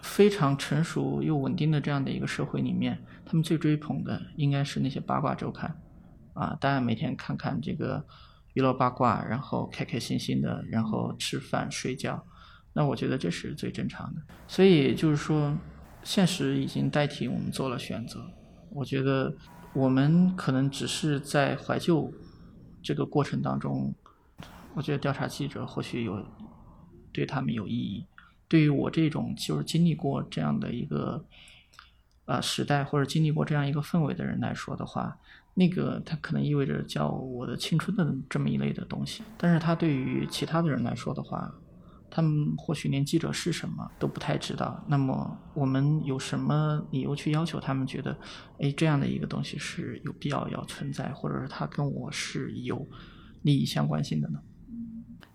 [0.00, 5.72] 非常成熟又稳定的这样的一个社会里面，他们最追捧的应该是那些八卦周刊，
[6.34, 8.04] 啊，大家每天看看这个
[8.54, 12.24] 娱乐八卦，然后开开心心的，然后吃饭睡觉，
[12.72, 14.20] 那我觉得这是最正常的。
[14.46, 15.56] 所以就是说，
[16.02, 18.30] 现实已经代替我们做了选择。
[18.70, 19.34] 我觉得
[19.74, 22.12] 我们可能只是在怀旧
[22.82, 23.94] 这个过程当中，
[24.74, 26.24] 我觉得调查记者或许有
[27.12, 28.06] 对他们有意义。
[28.48, 31.24] 对于我这种就是经历过这样的一个
[32.26, 35.18] 呃时代，或者经历过这样一个氛围的人来说的话，
[35.54, 39.22] 那个它可能意味着叫我的青春的这么一类的东西。
[39.36, 41.52] 但是它对于其他的人来说的话，
[42.10, 44.84] 他们或许连记者是什么都不太知道。
[44.86, 48.16] 那么我们有什么理由去要求他们觉得，
[48.58, 52.86] 哎，这样的一个东西是有必要要存在，或者是它跟我是有
[53.42, 54.38] 利益相关性的呢？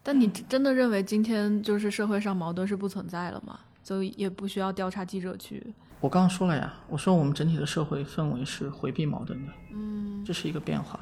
[0.03, 3.59] 但你真的认为今天就是社会上矛盾是不存在了吗？
[3.83, 10.99] 就也不需要调查记者去，我刚刚说了呀，我说我们整体的社会氛围是回避矛盾的，嗯这是一个变化，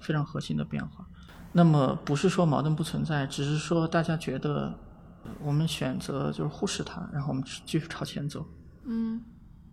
[0.00, 1.06] 非常核心的变化。
[1.52, 4.76] 那么不是说矛盾不存在，只是说大家觉得
[5.22, 8.44] 呃我们选择就是忽视它，然后我们继续朝前走。
[8.86, 9.22] 嗯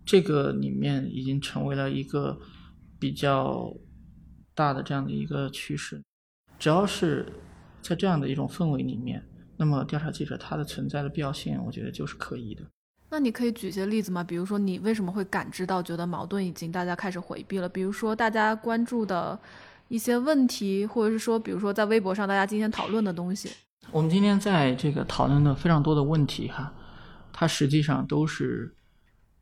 [0.06, 2.38] 这个里面已经成为了一个
[3.00, 3.68] 比较
[4.54, 6.00] 大的这样的一个趋势。
[6.58, 7.26] 只要是
[7.80, 12.62] 在这样的一种氛围里面，那么调查记者他的存在的必要性，我觉得就是可疑的。
[13.12, 14.24] 那你可以举些例子吗？
[14.24, 17.68] 比如说你为什么会感知到觉得矛盾已经大家开始回避了？
[17.68, 19.38] 比如说大家关注的
[19.88, 23.50] 一些问题，或者是说，比如说在微博上大家今天讨论的东西。
[23.90, 26.72] 我们今天在这个讨论的非常多的问题哈，
[27.34, 28.74] 它实际上都是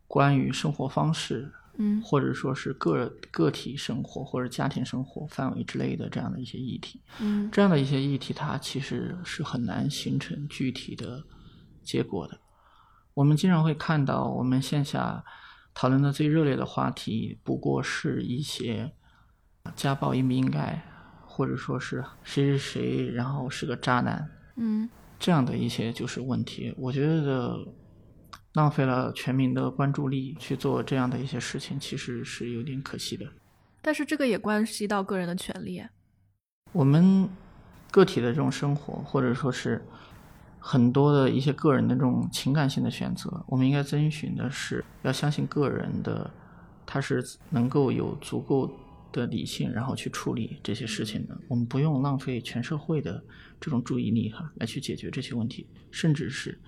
[0.09, 1.49] 关于生活方式，
[1.79, 7.01] 嗯或者说是个个体生活或者家庭生活范围之类的这样的一些议题。
[7.21, 11.23] 嗯这样的一些议题，它其实是很难形成具体的
[11.85, 12.37] 结果的。
[13.21, 15.23] 我们经常会看到，我们线下
[15.75, 18.91] 讨论的最热烈的话题，不过是一些
[19.77, 20.83] 家暴应不应该，
[21.27, 26.75] 或者说是谁谁谁，然后是个渣男，嗯这样的一些就是问题。
[26.79, 27.59] 我觉得
[28.55, 33.27] 浪费了全民的关注力去做这样的一些事情，其实是有点可惜的。
[33.83, 35.83] 但是这个也关系到个人的权利。
[36.73, 37.29] 我们
[37.91, 39.85] 个体的这种生活，或者说是
[40.61, 46.31] 很多的一些个人的这种情感性的选择，我们应该遵循的是要相信个人的，
[46.87, 48.71] 他是能够有足够
[49.11, 51.37] 的理性，然后去处理这些事情的。
[51.49, 53.25] 我们不用浪费全社会的
[53.59, 56.61] 这种注意力哈，来去解决这些问题，甚至是。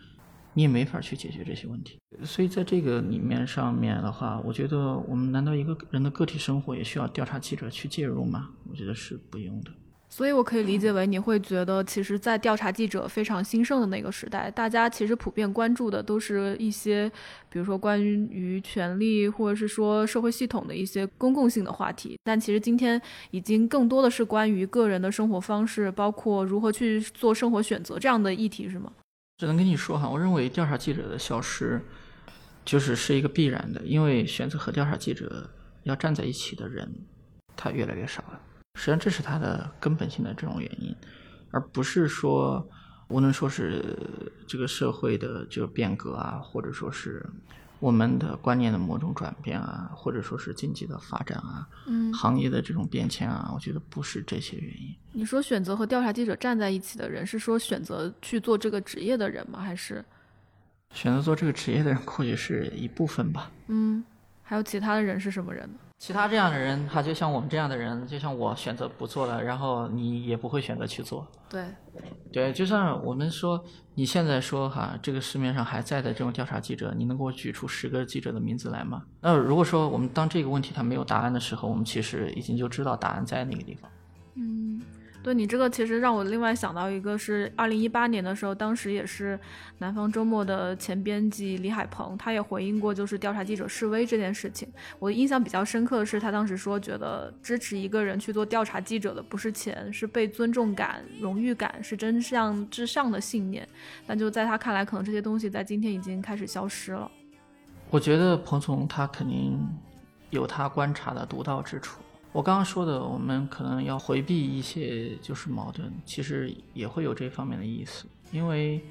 [0.55, 8.51] 你也没法去解决这些问题，所以在这个里面上面的话，我觉得我们难道一个人的个体生活也需要调查记者去介入吗？
[8.69, 9.71] 我觉得是不用的。
[10.15, 17.11] 所以我可以理解为你会觉得，其实，在调查记者非常兴盛的那个时代，大家其实普遍关注的都是一些，
[17.49, 22.19] 比如说关于权力或者是说社会系统的一些公共性的话题。
[22.23, 23.01] 但其实今天
[23.31, 28.93] 已经更多的是关于个人的生活方式，包括如何去做生活选择这样的议题，是吗？
[29.39, 31.81] 只能跟你说哈，我认为调查记者的消失，
[32.67, 35.49] 就是是一个必然的，因为选择和调查记者
[35.85, 36.87] 要站在一起的人，
[37.57, 38.39] 他越来越少了。
[38.75, 40.95] 实际上，这是他的根本性的这种原因，
[41.51, 42.67] 而不是说，
[43.09, 43.97] 无论说是
[44.47, 47.25] 这个社会的这个变革啊，或者说是。
[47.83, 54.95] 我们的观念的某种转变啊，或者说是经济的发展啊，嗯，行业的这种变迁啊，我觉得不是这些原因。
[55.11, 59.61] 你说选择和调查记者站在一起的人，是说选择去做这个职业的人吗？
[59.61, 60.05] 还是
[60.95, 63.51] 选择做这个职业的人，或许是一部分吧。
[63.67, 64.05] 嗯，
[64.45, 65.75] 还有其他的人是什么人呢？
[66.03, 71.25] 其他这样的人，他就像我们这样的人，就像我选择不做了，然后你也不会选择去做。
[71.49, 71.65] 对，
[72.33, 79.05] 对，就像我们说，你现在说哈，这个市面上还在的这种调查记者，你能给我举出十个记者的名字来吗？
[79.21, 83.89] 那如果说我们当这个问题它没有答案的时候，我们其实已经就知道答案在那个地方。
[85.23, 89.39] 对你这个其实让我另外想到一个是二零一八年的时候，当时也是
[89.79, 94.69] 南方周末的前编辑李海鹏，他也回应过就是调查记者示威这件事情。
[94.99, 103.67] 我印象比较深刻的是，他当时说觉得支持一个人去做调查记者的不是钱，是被尊重感、荣誉感，是真相至上的信念。
[104.05, 107.09] 但就在他看来，可能这些东西在今天已经开始消失了。
[107.91, 109.57] 我觉得彭总他肯定
[110.31, 112.01] 有他观察的独到之处。
[112.33, 118.07] 我刚刚说的，我们可能要回避一些就是矛盾，其实也会有这方面的意思。
[118.31, 118.83] 因为，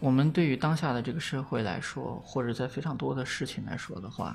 [0.00, 4.34] 我们对于当下的这个社会来说，或者在非常多的事情来说的话，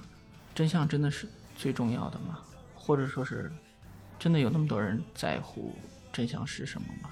[0.54, 2.38] 真相真的是最重要的吗？
[2.76, 3.52] 或者说是，
[4.20, 5.74] 真的有那么多人在乎
[6.14, 7.10] 真相是什么吗？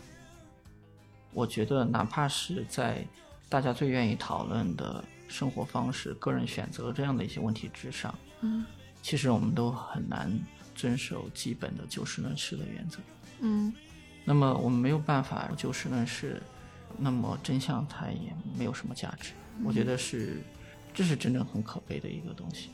[1.34, 3.04] 我觉得，哪怕是在
[3.50, 8.64] 大家最愿意讨论的生活方式、个人选择这样的一些问题之上，嗯，
[9.02, 10.32] 其实我们都很难。
[10.80, 13.00] 遵守基本的就事论事的原则。
[13.42, 13.74] 嗯。
[14.24, 16.42] 那么我们没有办法就事论事，
[16.98, 19.34] 那么真相它也没有什么价值。
[19.66, 20.42] 我觉得是，
[20.94, 22.70] 这是真正很可悲的一个东西。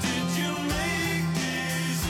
[0.00, 2.04] Did you make this